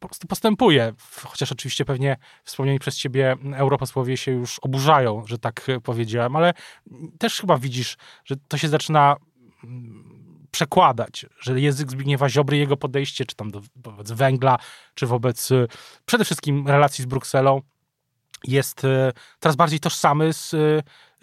po 0.00 0.08
prostu 0.08 0.26
postępuje. 0.26 0.92
Chociaż 1.24 1.52
oczywiście 1.52 1.84
pewnie 1.84 2.16
wspomnieni 2.44 2.78
przez 2.78 2.96
ciebie 2.96 3.36
europosłowie 3.54 4.16
się 4.16 4.32
już 4.32 4.58
oburzają, 4.58 5.22
że 5.26 5.38
tak 5.38 5.66
powiedziałem, 5.82 6.36
ale 6.36 6.54
też 7.18 7.40
chyba 7.40 7.58
widzisz, 7.58 7.96
że 8.24 8.36
to 8.48 8.58
się 8.58 8.68
zaczyna 8.68 9.16
mm, 9.64 10.22
przekładać, 10.52 11.26
że 11.40 11.60
język 11.60 11.90
Zbigniewa 11.90 12.28
Ziobry, 12.28 12.56
jego 12.56 12.76
podejście, 12.76 13.26
czy 13.26 13.36
tam 13.36 13.50
do, 13.50 13.60
wobec 13.76 14.10
węgla, 14.10 14.58
czy 14.94 15.06
wobec 15.06 15.50
y, 15.50 15.68
przede 16.06 16.24
wszystkim 16.24 16.68
relacji 16.68 17.02
z 17.02 17.06
Brukselą, 17.06 17.62
jest 18.44 18.84
y, 18.84 19.12
coraz 19.40 19.56
bardziej 19.56 19.80
tożsamy 19.80 20.32
z, 20.32 20.50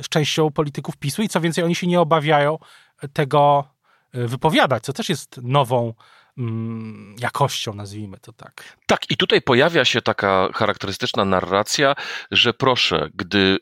z 0.02 0.10
częścią 0.10 0.52
polityków 0.52 0.98
PiSu 0.98 1.22
i 1.22 1.30
co 1.30 1.42
więcej, 1.42 1.64
oni 1.64 1.76
się 1.76 1.88
nie 1.88 2.02
obawiają 2.02 2.58
tego 3.14 3.64
wypowiadać, 4.14 4.84
co 4.84 4.94
też 4.94 5.10
jest 5.10 5.40
nową 5.44 5.94
jakością, 7.20 7.74
nazwijmy 7.74 8.18
to 8.20 8.34
tak. 8.34 8.78
Tak, 8.86 9.12
i 9.12 9.18
tutaj 9.18 9.42
pojawia 9.42 9.86
się 9.86 10.02
taka 10.02 10.50
charakterystyczna 10.54 11.26
narracja, 11.26 11.96
że 12.32 12.54
proszę, 12.54 13.10
gdy 13.14 13.58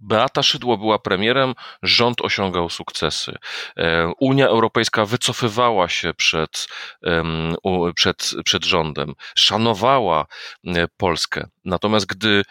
Beata 0.00 0.42
Szydło 0.42 0.78
była 0.78 0.98
premierem, 0.98 1.54
rząd 1.82 2.20
osiągał 2.20 2.70
sukcesy. 2.70 3.34
E, 3.76 4.12
Unia 4.20 4.48
Europejska 4.48 5.06
wycofywała 5.06 5.88
się 5.88 6.14
przed, 6.14 6.68
przed, 7.94 8.30
przed 8.44 8.64
rządem, 8.64 9.14
szanowała 9.34 10.26
e, 10.66 10.88
Polskę. 10.96 11.48
Natomiast 11.64 12.06
gdy 12.06 12.42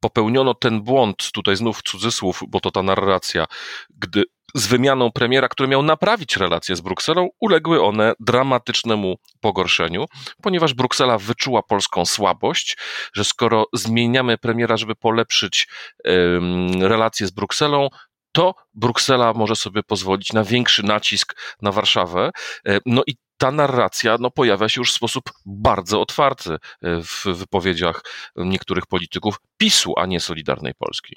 popełniono 0.00 0.54
ten 0.54 0.82
błąd, 0.82 1.32
tutaj 1.32 1.56
znów 1.56 1.82
cudzysłów, 1.82 2.42
bo 2.48 2.60
to 2.60 2.70
ta 2.70 2.82
narracja, 2.82 3.46
gdy 3.90 4.24
z 4.54 4.66
wymianą 4.66 5.12
premiera, 5.12 5.48
który 5.48 5.68
miał 5.68 5.82
naprawić 5.82 6.36
relacje 6.36 6.76
z 6.76 6.80
Brukselą, 6.80 7.28
uległy 7.40 7.82
one 7.82 8.12
dramatycznemu 8.20 9.16
pogorszeniu, 9.40 10.04
ponieważ 10.42 10.74
Bruksela 10.74 11.18
wyczuła 11.18 11.62
polską 11.62 12.04
słabość, 12.04 12.76
że 13.14 13.24
skoro 13.24 13.66
zmieniamy 13.72 14.38
premiera, 14.38 14.76
żeby 14.76 14.94
polepszyć 14.94 15.68
um, 16.04 16.82
relacje 16.82 17.26
z 17.26 17.30
Brukselą, 17.30 17.88
to 18.32 18.54
Bruksela 18.74 19.32
może 19.32 19.56
sobie 19.56 19.82
pozwolić 19.82 20.32
na 20.32 20.44
większy 20.44 20.82
nacisk 20.82 21.56
na 21.62 21.72
Warszawę. 21.72 22.30
E, 22.68 22.78
no 22.86 23.02
i 23.06 23.16
ta 23.38 23.50
narracja 23.50 24.16
no, 24.20 24.30
pojawia 24.30 24.68
się 24.68 24.80
już 24.80 24.92
w 24.92 24.96
sposób 24.96 25.24
bardzo 25.46 26.00
otwarty 26.00 26.50
e, 26.52 26.58
w 27.02 27.24
wypowiedziach 27.26 28.02
niektórych 28.36 28.86
polityków 28.86 29.36
PiSu, 29.56 29.94
a 29.96 30.06
nie 30.06 30.20
Solidarnej 30.20 30.74
Polski. 30.78 31.16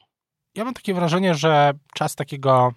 Ja 0.56 0.66
mam 0.66 0.74
takie 0.74 0.94
wrażenie, 0.94 1.36
że 1.36 1.74
czas 1.94 2.16
takiego 2.16 2.74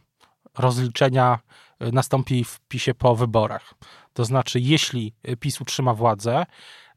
rozliczenia 0.59 1.39
y, 1.83 1.93
nastąpi 1.93 2.45
w 2.45 2.61
PiSie 2.61 2.95
po 2.95 3.17
wyborach. 3.17 3.75
To 4.13 4.25
znaczy, 4.25 4.61
jeśli 4.61 5.15
PiS 5.41 5.61
utrzyma 5.61 5.95
władzę, 5.95 6.47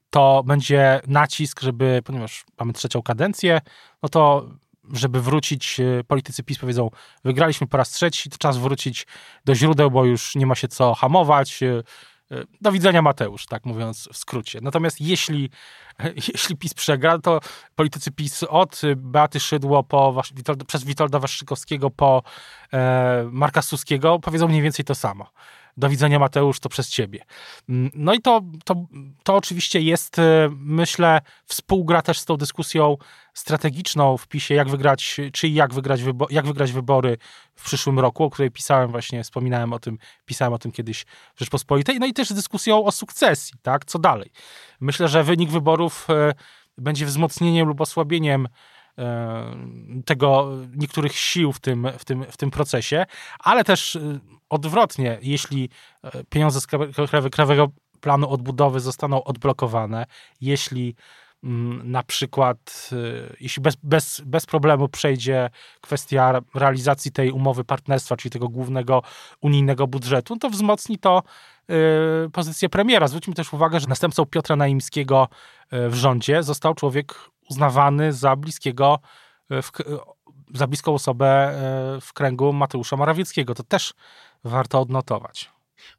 to 0.09 0.43
będzie 0.45 1.01
nacisk, 1.07 1.61
żeby, 1.61 2.01
ponieważ 2.05 2.45
mamy 2.59 2.73
trzecią 2.73 3.01
kadencję, 3.01 3.61
no 4.03 4.09
to 4.09 4.49
żeby 4.93 5.21
wrócić, 5.21 5.79
y, 5.79 6.03
politycy 6.07 6.43
PiS 6.43 6.57
powiedzą, 6.57 6.89
wygraliśmy 7.23 7.67
po 7.67 7.77
raz 7.77 7.89
trzeci, 7.89 8.29
to 8.29 8.37
czas 8.37 8.57
wrócić 8.57 9.07
do 9.45 9.55
źródeł, 9.55 9.91
bo 9.91 10.05
już 10.05 10.35
nie 10.35 10.45
ma 10.45 10.55
się 10.55 10.67
co 10.67 10.93
hamować, 10.93 11.63
y, 11.63 11.83
do 12.61 12.71
widzenia 12.71 13.01
Mateusz, 13.01 13.45
tak 13.45 13.65
mówiąc 13.65 14.09
w 14.13 14.17
skrócie. 14.17 14.59
Natomiast 14.61 15.01
jeśli, 15.01 15.49
jeśli 16.33 16.57
PiS 16.57 16.73
przegra, 16.73 17.19
to 17.19 17.39
politycy 17.75 18.11
PiS 18.11 18.43
od 18.43 18.81
Beaty 18.95 19.39
Szydło 19.39 19.83
po, 19.83 20.21
przez 20.67 20.83
Witolda 20.83 21.19
Waszczykowskiego 21.19 21.89
po 21.89 22.23
e, 22.73 23.29
Marka 23.31 23.61
Suskiego 23.61 24.19
powiedzą 24.19 24.47
mniej 24.47 24.61
więcej 24.61 24.85
to 24.85 24.95
samo 24.95 25.29
do 25.77 25.89
widzenia 25.89 26.19
Mateusz, 26.19 26.59
to 26.59 26.69
przez 26.69 26.89
ciebie. 26.89 27.25
Mm, 27.69 27.91
no 27.93 28.13
i 28.13 28.21
to, 28.21 28.41
to, 28.65 28.85
to 29.23 29.35
oczywiście 29.35 29.81
jest, 29.81 30.19
e, 30.19 30.49
myślę, 30.55 31.21
współgra 31.45 32.01
też 32.01 32.19
z 32.19 32.25
tą 32.25 32.37
dyskusją 32.37 32.97
strategiczną 33.33 34.17
w 34.17 34.27
PiSie, 34.27 34.55
jak 34.55 34.69
wygrać, 34.69 35.21
czy 35.33 35.47
jak 35.47 35.73
wygrać, 35.73 36.03
wybo- 36.03 36.27
jak 36.29 36.45
wygrać 36.45 36.71
wybory 36.71 37.17
w 37.55 37.65
przyszłym 37.65 37.99
roku, 37.99 38.23
o 38.23 38.29
której 38.29 38.51
pisałem 38.51 38.91
właśnie, 38.91 39.23
wspominałem 39.23 39.73
o 39.73 39.79
tym, 39.79 39.97
pisałem 40.25 40.53
o 40.53 40.59
tym 40.59 40.71
kiedyś 40.71 41.05
w 41.35 41.39
Rzeczpospolitej, 41.39 41.99
no 41.99 42.05
i 42.05 42.13
też 42.13 42.29
z 42.29 42.33
dyskusją 42.33 42.85
o 42.85 42.91
sukcesji, 42.91 43.53
tak, 43.61 43.85
co 43.85 43.99
dalej. 43.99 44.31
Myślę, 44.79 45.07
że 45.07 45.23
wynik 45.23 45.49
wyborów 45.49 46.07
e, 46.09 46.33
będzie 46.77 47.05
wzmocnieniem 47.05 47.67
lub 47.67 47.81
osłabieniem 47.81 48.47
tego 50.05 50.49
niektórych 50.75 51.15
sił 51.15 51.51
w 51.51 51.59
tym, 51.59 51.87
w 51.97 52.05
tym, 52.05 52.25
w 52.29 52.37
tym 52.37 52.51
procesie, 52.51 53.05
ale 53.39 53.63
też 53.63 53.95
e, 53.95 54.19
odwrotnie, 54.49 55.17
jeśli 55.21 55.69
e, 56.03 56.23
pieniądze 56.23 56.61
z 56.61 56.67
Krajowego 57.31 57.67
Planu 58.01 58.29
Odbudowy 58.29 58.79
zostaną 58.79 59.23
odblokowane, 59.23 60.05
jeśli 60.41 60.95
mm, 61.43 61.91
na 61.91 62.03
przykład, 62.03 62.89
jeśli 63.39 63.61
bez, 63.61 63.75
bez, 63.83 64.21
bez 64.25 64.45
problemu 64.45 64.89
przejdzie 64.89 65.49
kwestia 65.81 66.41
realizacji 66.55 67.11
tej 67.11 67.31
umowy 67.31 67.63
partnerstwa, 67.63 68.17
czyli 68.17 68.31
tego 68.31 68.49
głównego 68.49 69.01
unijnego 69.41 69.87
budżetu, 69.87 70.37
to 70.37 70.49
wzmocni 70.49 70.97
to 70.99 71.23
pozycję 72.33 72.69
premiera. 72.69 73.07
Zwróćmy 73.07 73.33
też 73.33 73.53
uwagę, 73.53 73.79
że 73.79 73.87
następcą 73.87 74.25
Piotra 74.25 74.55
Naimskiego 74.55 75.27
w 75.71 75.93
rządzie 75.93 76.43
został 76.43 76.73
człowiek 76.73 77.15
uznawany 77.49 78.13
za 78.13 78.35
bliskiego, 78.35 78.99
e, 79.49 79.61
w, 79.61 79.71
e, 79.79 79.83
za 80.53 80.67
bliską 80.67 80.93
osobę 80.93 81.27
e, 81.27 82.01
w 82.01 82.13
kręgu 82.13 82.53
Mateusza 82.53 82.97
Morawieckiego. 82.97 83.55
To 83.55 83.63
też 83.63 83.93
warto 84.43 84.81
odnotować. 84.81 85.51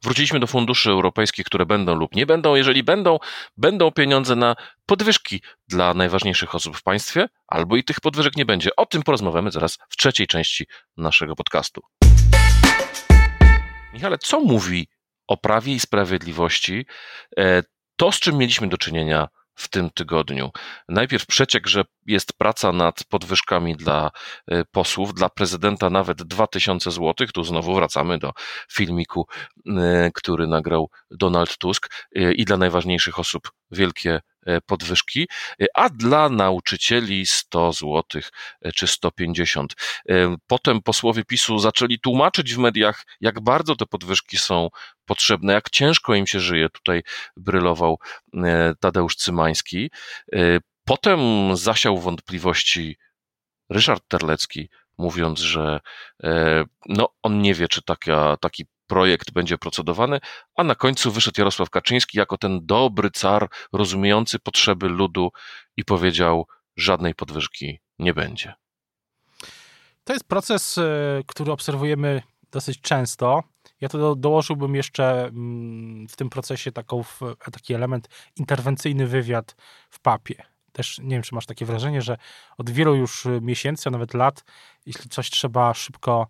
Wróciliśmy 0.02 0.40
do 0.40 0.46
funduszy 0.46 0.90
europejskich, 0.90 1.46
które 1.46 1.66
będą 1.66 1.94
lub 1.94 2.14
nie 2.14 2.26
będą. 2.26 2.54
Jeżeli 2.54 2.82
będą, 2.82 3.18
będą 3.56 3.90
pieniądze 3.90 4.36
na 4.36 4.56
podwyżki 4.86 5.42
dla 5.68 5.94
najważniejszych 5.94 6.54
osób 6.54 6.76
w 6.76 6.82
państwie, 6.82 7.28
albo 7.46 7.76
i 7.76 7.84
tych 7.84 8.00
podwyżek 8.00 8.36
nie 8.36 8.44
będzie. 8.44 8.76
O 8.76 8.86
tym 8.86 9.02
porozmawiamy 9.02 9.50
zaraz 9.50 9.78
w 9.88 9.96
trzeciej 9.96 10.26
części 10.26 10.66
naszego 10.96 11.36
podcastu. 11.36 11.82
Michale, 13.92 14.18
co 14.18 14.40
mówi 14.40 14.88
o 15.26 15.36
prawie 15.36 15.72
i 15.72 15.80
sprawiedliwości 15.80 16.86
to, 17.96 18.12
z 18.12 18.20
czym 18.20 18.38
mieliśmy 18.38 18.68
do 18.68 18.78
czynienia 18.78 19.28
w 19.54 19.68
tym 19.68 19.90
tygodniu. 19.90 20.50
Najpierw 20.88 21.26
przeciek, 21.26 21.66
że 21.66 21.84
jest 22.06 22.32
praca 22.32 22.72
nad 22.72 23.04
podwyżkami 23.04 23.76
dla 23.76 24.10
e, 24.48 24.64
posłów, 24.64 25.14
dla 25.14 25.28
prezydenta 25.28 25.90
nawet 25.90 26.22
2000 26.22 26.90
zł. 26.90 27.14
Tu 27.34 27.44
znowu 27.44 27.74
wracamy 27.74 28.18
do 28.18 28.32
filmiku, 28.72 29.26
e, 29.66 30.10
który 30.14 30.46
nagrał 30.46 30.90
Donald 31.10 31.58
Tusk 31.58 31.88
e, 32.16 32.32
i 32.32 32.44
dla 32.44 32.56
najważniejszych 32.56 33.18
osób 33.18 33.50
wielkie 33.70 34.20
podwyżki, 34.66 35.28
a 35.74 35.88
dla 35.88 36.28
nauczycieli 36.28 37.26
100 37.26 37.72
zł 37.72 38.02
czy 38.74 38.86
150. 38.86 39.74
Potem 40.46 40.82
posłowie 40.82 41.24
PiSu 41.24 41.58
zaczęli 41.58 41.98
tłumaczyć 41.98 42.54
w 42.54 42.58
mediach, 42.58 43.04
jak 43.20 43.40
bardzo 43.40 43.76
te 43.76 43.86
podwyżki 43.86 44.36
są 44.36 44.68
potrzebne, 45.04 45.52
jak 45.52 45.70
ciężko 45.70 46.14
im 46.14 46.26
się 46.26 46.40
żyje. 46.40 46.68
Tutaj 46.68 47.02
brylował 47.36 47.98
Tadeusz 48.80 49.16
Cymański. 49.16 49.90
Potem 50.84 51.20
zasiał 51.56 51.98
wątpliwości 51.98 52.96
Ryszard 53.70 54.04
Terlecki, 54.08 54.68
mówiąc, 54.98 55.40
że 55.40 55.80
e, 56.22 56.64
no, 56.88 57.08
on 57.22 57.42
nie 57.42 57.54
wie, 57.54 57.68
czy 57.68 57.82
taka, 57.82 58.36
taki 58.36 58.66
projekt 58.86 59.32
będzie 59.32 59.58
procedowany, 59.58 60.20
a 60.56 60.64
na 60.64 60.74
końcu 60.74 61.12
wyszedł 61.12 61.40
Jarosław 61.40 61.70
Kaczyński 61.70 62.18
jako 62.18 62.38
ten 62.38 62.66
dobry 62.66 63.10
car, 63.10 63.48
rozumiejący 63.72 64.38
potrzeby 64.38 64.88
ludu 64.88 65.30
i 65.76 65.84
powiedział: 65.84 66.46
żadnej 66.76 67.14
podwyżki 67.14 67.80
nie 67.98 68.14
będzie. 68.14 68.54
To 70.04 70.12
jest 70.12 70.28
proces, 70.28 70.78
e, 70.78 70.82
który 71.26 71.52
obserwujemy 71.52 72.22
dosyć 72.50 72.80
często. 72.80 73.42
Ja 73.80 73.88
to 73.88 74.16
dołożyłbym 74.16 74.74
jeszcze 74.74 75.24
mm, 75.24 76.08
w 76.08 76.16
tym 76.16 76.30
procesie 76.30 76.72
taką, 76.72 77.04
taki 77.52 77.74
element 77.74 78.08
interwencyjny 78.36 79.06
wywiad 79.06 79.56
w 79.90 80.00
papie 80.00 80.54
też 80.74 80.98
nie 80.98 81.10
wiem, 81.10 81.22
czy 81.22 81.34
masz 81.34 81.46
takie 81.46 81.66
wrażenie, 81.66 82.02
że 82.02 82.18
od 82.58 82.70
wielu 82.70 82.94
już 82.94 83.26
miesięcy, 83.40 83.88
a 83.88 83.92
nawet 83.92 84.14
lat, 84.14 84.44
jeśli 84.86 85.10
coś 85.10 85.30
trzeba 85.30 85.74
szybko 85.74 86.28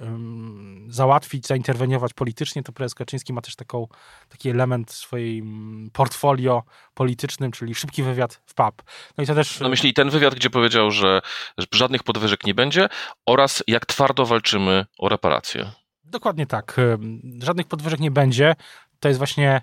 um, 0.00 0.86
załatwić, 0.90 1.46
zainterweniować 1.46 2.12
politycznie, 2.12 2.62
to 2.62 2.72
prezes 2.72 2.94
Kaczyński 2.94 3.32
ma 3.32 3.40
też 3.40 3.56
taką, 3.56 3.88
taki 4.28 4.50
element 4.50 4.90
w 4.90 4.94
swoim 4.94 5.90
portfolio 5.92 6.62
politycznym, 6.94 7.52
czyli 7.52 7.74
szybki 7.74 8.02
wywiad 8.02 8.42
w 8.46 8.54
pub. 8.54 8.82
No 9.18 9.24
i 9.24 9.26
to 9.26 9.34
też... 9.34 9.60
No 9.60 9.68
myśli 9.68 9.94
ten 9.94 10.10
wywiad, 10.10 10.34
gdzie 10.34 10.50
powiedział, 10.50 10.90
że 10.90 11.20
żadnych 11.72 12.02
podwyżek 12.02 12.44
nie 12.44 12.54
będzie 12.54 12.88
oraz 13.26 13.62
jak 13.66 13.86
twardo 13.86 14.26
walczymy 14.26 14.86
o 14.98 15.08
reparacje. 15.08 15.70
Dokładnie 16.04 16.46
tak. 16.46 16.80
Żadnych 17.42 17.66
podwyżek 17.66 18.00
nie 18.00 18.10
będzie. 18.10 18.54
To 19.00 19.08
jest 19.08 19.18
właśnie 19.18 19.62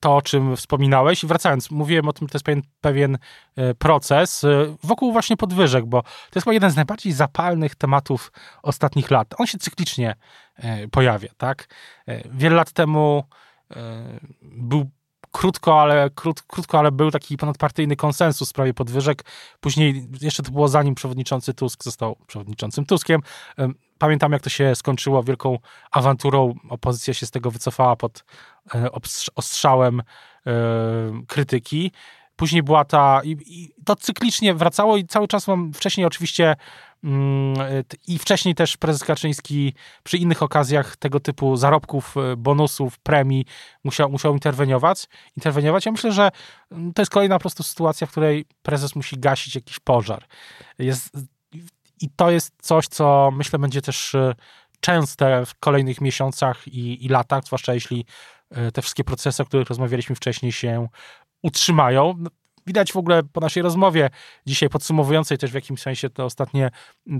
to, 0.00 0.16
o 0.16 0.22
czym 0.22 0.56
wspominałeś. 0.56 1.24
I 1.24 1.26
wracając, 1.26 1.70
mówiłem 1.70 2.08
o 2.08 2.12
tym, 2.12 2.28
to 2.28 2.36
jest 2.36 2.44
pewien, 2.44 2.62
pewien 2.80 3.18
e, 3.56 3.74
proces 3.74 4.44
e, 4.44 4.76
wokół 4.82 5.12
właśnie 5.12 5.36
podwyżek, 5.36 5.86
bo 5.86 6.02
to 6.02 6.08
jest 6.34 6.44
chyba 6.44 6.54
jeden 6.54 6.70
z 6.70 6.76
najbardziej 6.76 7.12
zapalnych 7.12 7.74
tematów 7.74 8.32
ostatnich 8.62 9.10
lat. 9.10 9.34
On 9.38 9.46
się 9.46 9.58
cyklicznie 9.58 10.14
pojawia, 10.90 11.28
tak? 11.36 11.68
Wiele 12.30 12.56
lat 12.56 12.72
temu 12.72 13.24
był 14.42 14.90
krótko, 15.38 15.80
ale, 15.80 16.10
krót, 16.14 16.42
krótko, 16.42 16.78
ale 16.78 16.92
był 16.92 17.10
taki 17.10 17.36
ponadpartyjny 17.36 17.96
konsensus 17.96 18.48
w 18.48 18.50
sprawie 18.50 18.74
podwyżek. 18.74 19.24
Później, 19.60 20.08
jeszcze 20.20 20.42
to 20.42 20.50
było 20.50 20.68
zanim 20.68 20.94
przewodniczący 20.94 21.54
Tusk 21.54 21.84
został 21.84 22.16
przewodniczącym 22.26 22.86
Tuskiem, 22.86 23.20
pamiętam, 23.98 24.32
jak 24.32 24.42
to 24.42 24.50
się 24.50 24.74
skończyło 24.74 25.22
wielką 25.22 25.58
awanturą. 25.90 26.54
Opozycja 26.68 27.14
się 27.14 27.26
z 27.26 27.30
tego 27.30 27.50
wycofała 27.50 27.96
pod 27.96 28.24
e, 28.74 28.88
ostrzałem 29.34 30.00
e, 30.00 30.52
krytyki. 31.28 31.92
Później 32.36 32.62
była 32.62 32.84
ta. 32.84 33.20
I, 33.24 33.36
I, 33.46 33.74
to 33.84 33.96
cyklicznie 33.96 34.54
wracało, 34.54 34.96
i 34.96 35.06
cały 35.06 35.28
czas 35.28 35.48
mam 35.48 35.72
wcześniej 35.72 36.06
oczywiście. 36.06 36.56
Mm, 37.04 37.54
I 38.06 38.18
wcześniej 38.18 38.54
też 38.54 38.76
prezes 38.76 39.04
Kaczyński 39.04 39.74
przy 40.02 40.16
innych 40.16 40.42
okazjach 40.42 40.96
tego 40.96 41.20
typu 41.20 41.56
zarobków, 41.56 42.16
e, 42.16 42.36
bonusów, 42.36 42.98
premii 42.98 43.44
musiał, 43.84 44.10
musiał 44.10 44.32
interweniować. 44.32 45.06
interweniować. 45.36 45.86
Ja 45.86 45.92
myślę, 45.92 46.12
że 46.12 46.30
mm, 46.72 46.92
to 46.92 47.02
jest 47.02 47.12
kolejna 47.12 47.34
po 47.36 47.40
prostu 47.40 47.62
sytuacja, 47.62 48.06
w 48.06 48.10
której 48.10 48.46
prezes 48.62 48.96
musi 48.96 49.18
gasić 49.18 49.54
jakiś 49.54 49.78
pożar. 49.78 50.24
Jest 50.78 51.10
i 52.00 52.10
to 52.16 52.30
jest 52.30 52.54
coś, 52.62 52.88
co 52.88 53.30
myślę 53.32 53.58
będzie 53.58 53.82
też 53.82 54.14
e, 54.14 54.34
częste 54.80 55.46
w 55.46 55.54
kolejnych 55.54 56.00
miesiącach 56.00 56.68
i, 56.68 57.04
i 57.06 57.08
latach, 57.08 57.44
zwłaszcza 57.44 57.74
jeśli 57.74 58.04
e, 58.50 58.72
te 58.72 58.82
wszystkie 58.82 59.04
procesy, 59.04 59.42
o 59.42 59.46
których 59.46 59.68
rozmawialiśmy 59.68 60.16
wcześniej, 60.16 60.52
się 60.52 60.88
utrzymają. 61.42 62.24
Widać 62.68 62.92
w 62.92 62.96
ogóle 62.96 63.22
po 63.22 63.40
naszej 63.40 63.62
rozmowie 63.62 64.10
dzisiaj 64.46 64.68
podsumowującej 64.68 65.38
też 65.38 65.50
w 65.50 65.54
jakimś 65.54 65.80
sensie 65.80 66.10
te 66.10 66.24
ostatnie 66.24 66.70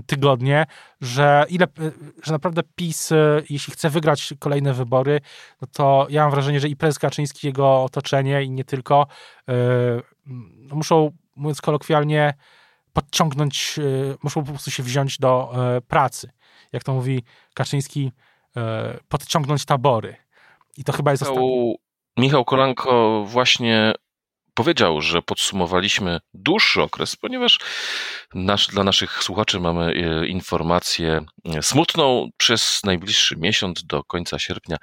tygodnie, 0.05 0.65
że 1.01 1.45
ile, 1.49 1.65
e, 1.65 1.91
że 2.23 2.31
naprawdę 2.31 2.61
PiS, 2.75 3.09
jeśli 3.49 3.73
chce 3.73 3.89
wygrać 3.89 4.33
kolejne 4.39 4.73
wybory, 4.73 5.21
no 5.61 5.67
to 5.73 6.07
ja 6.09 6.21
mam 6.21 6.31
wrażenie, 6.31 6.59
że 6.59 6.67
i 6.67 6.75
prezes 6.75 6.99
Kaczyński, 6.99 7.47
jego 7.47 7.83
otoczenie 7.83 8.43
i 8.43 8.49
nie 8.49 8.63
tylko, 8.63 9.07
no 10.57 10.75
muszą, 10.75 11.11
mówiąc 11.35 11.61
kolokwialnie, 11.61 12.33
podciągnąć, 12.93 13.79
e, 13.79 14.15
muszą 14.23 14.43
po 14.43 14.51
prostu 14.51 14.71
się 14.71 14.83
wziąć 14.83 15.17
do 15.17 15.51
e, 15.53 15.81
pracy. 15.81 16.29
Jak 16.73 16.83
to 16.83 16.93
mówi 16.93 17.23
Kaczyński, 17.53 18.11
e, 18.57 18.99
podciągnąć 19.09 19.65
tabory. 19.65 20.15
I 20.77 20.83
to 20.83 20.93
chyba 20.93 21.11
jest 21.11 21.23
Michał, 21.23 21.35
ostatni. 21.35 21.75
Michał 22.17 22.45
Kolanko 22.45 23.23
właśnie 23.27 23.93
powiedział, 24.59 25.01
że 25.01 25.21
podsumowaliśmy 25.21 26.19
dłuższy 26.33 26.81
okres, 26.81 27.15
ponieważ 27.15 27.59
nasz, 28.33 28.67
dla 28.67 28.83
naszych 28.83 29.23
słuchaczy 29.23 29.59
mamy 29.59 29.93
informację 30.27 31.21
smutną. 31.61 32.29
Przez 32.37 32.81
najbliższy 32.83 33.35
miesiąc 33.37 33.85
do 33.85 34.03
końca 34.03 34.39
sierpnia 34.39 34.77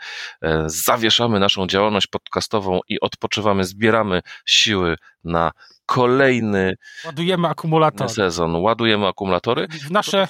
zawieszamy 0.67 1.41
naszą 1.41 1.67
działalność 1.67 2.07
podcastową 2.07 2.81
i 2.89 3.01
odpoczywamy, 3.01 3.65
zbieramy 3.65 4.21
siły 4.47 4.97
na 5.25 5.51
kolejny 5.87 6.75
Ładujemy 7.05 7.49
akumulatory. 7.49 8.11
sezon. 8.11 8.57
Ładujemy 8.57 9.07
akumulatory. 9.07 9.69
W 9.69 9.91
nasze, 9.91 10.29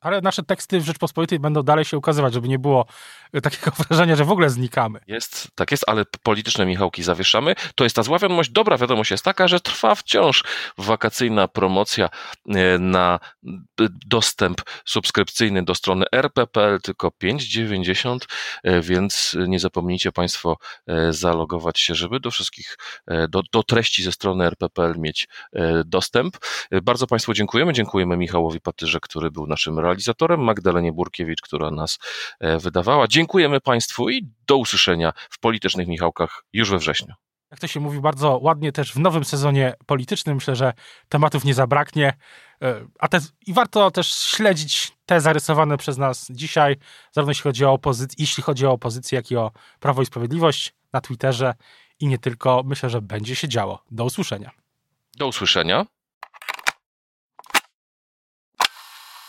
ale 0.00 0.20
nasze 0.20 0.42
teksty 0.42 0.80
w 0.80 0.84
Rzeczpospolitej 0.84 1.38
będą 1.38 1.62
dalej 1.62 1.84
się 1.84 1.98
ukazywać, 1.98 2.34
żeby 2.34 2.48
nie 2.48 2.58
było 2.58 2.86
takiego 3.42 3.70
wrażenia, 3.88 4.16
że 4.16 4.24
w 4.24 4.30
ogóle 4.30 4.50
znikamy. 4.50 5.00
Jest, 5.06 5.48
tak 5.54 5.70
jest, 5.70 5.84
ale 5.86 6.04
polityczne 6.22 6.66
Michałki 6.66 7.02
zawieszamy. 7.02 7.54
To 7.74 7.84
jest 7.84 7.96
ta 7.96 8.02
zła 8.02 8.18
wiadomość. 8.18 8.50
Dobra 8.50 8.76
wiadomość 8.76 9.10
jest 9.10 9.24
taka, 9.24 9.48
że 9.48 9.60
trwa 9.60 9.94
wciąż 9.94 10.44
wakacyjna 10.78 11.48
promocja 11.48 12.08
e, 12.48 12.78
na 12.78 13.20
dostęp 14.06 14.60
subskrypcyjny 14.84 15.64
do 15.64 15.74
strony 15.74 16.04
rppl, 16.12 16.80
tylko 16.82 17.08
5,90, 17.08 18.18
e, 18.62 18.80
więc 18.80 19.36
nie 19.48 19.60
zapomnijcie 19.60 20.12
Państwo 20.12 20.56
e, 20.86 21.12
zalogować 21.12 21.80
się, 21.80 21.94
żeby 21.94 22.20
do 22.20 22.30
wszystkich, 22.30 22.78
do, 23.28 23.42
do 23.52 23.62
treści 23.62 24.02
ze 24.02 24.12
strony 24.12 24.44
rppl 24.44 24.94
mieć 24.98 25.28
dostęp. 25.84 26.36
Bardzo 26.82 27.06
Państwu 27.06 27.34
dziękujemy. 27.34 27.72
Dziękujemy 27.72 28.16
Michałowi 28.16 28.60
Patyrze, 28.60 29.00
który 29.00 29.30
był 29.30 29.46
naszym 29.46 29.78
realizatorem, 29.90 30.40
Magdalenie 30.40 30.92
Burkiewicz, 30.92 31.40
która 31.40 31.70
nas 31.70 31.98
wydawała. 32.40 33.08
Dziękujemy 33.08 33.60
Państwu 33.60 34.10
i 34.10 34.28
do 34.46 34.56
usłyszenia 34.56 35.12
w 35.30 35.38
politycznych 35.40 35.88
Michałkach 35.88 36.44
już 36.52 36.70
we 36.70 36.78
wrześniu. 36.78 37.14
Jak 37.50 37.60
to 37.60 37.66
się 37.66 37.80
mówi 37.80 38.00
bardzo 38.00 38.38
ładnie 38.42 38.72
też 38.72 38.92
w 38.92 38.98
nowym 38.98 39.24
sezonie 39.24 39.74
politycznym, 39.86 40.34
myślę, 40.34 40.56
że 40.56 40.72
tematów 41.08 41.44
nie 41.44 41.54
zabraknie. 41.54 42.12
E, 42.62 42.86
a 42.98 43.08
te, 43.08 43.20
I 43.46 43.52
warto 43.52 43.90
też 43.90 44.12
śledzić 44.12 44.92
te 45.06 45.20
zarysowane 45.20 45.76
przez 45.76 45.98
nas 45.98 46.26
dzisiaj, 46.30 46.76
zarówno 47.12 47.30
jeśli 47.30 47.42
chodzi 47.42 47.64
o 47.64 47.72
opozycję, 47.72 48.16
jeśli 48.18 48.42
chodzi 48.42 48.66
o 48.66 48.72
opozycję, 48.72 49.16
jak 49.16 49.30
i 49.30 49.36
o 49.36 49.50
Prawo 49.80 50.02
i 50.02 50.06
Sprawiedliwość 50.06 50.74
na 50.92 51.00
Twitterze 51.00 51.54
i 52.00 52.06
nie 52.06 52.18
tylko. 52.18 52.62
Myślę, 52.64 52.90
że 52.90 53.02
będzie 53.02 53.36
się 53.36 53.48
działo. 53.48 53.82
Do 53.90 54.04
usłyszenia. 54.04 54.50
Do 55.16 55.26
usłyszenia. 55.26 55.86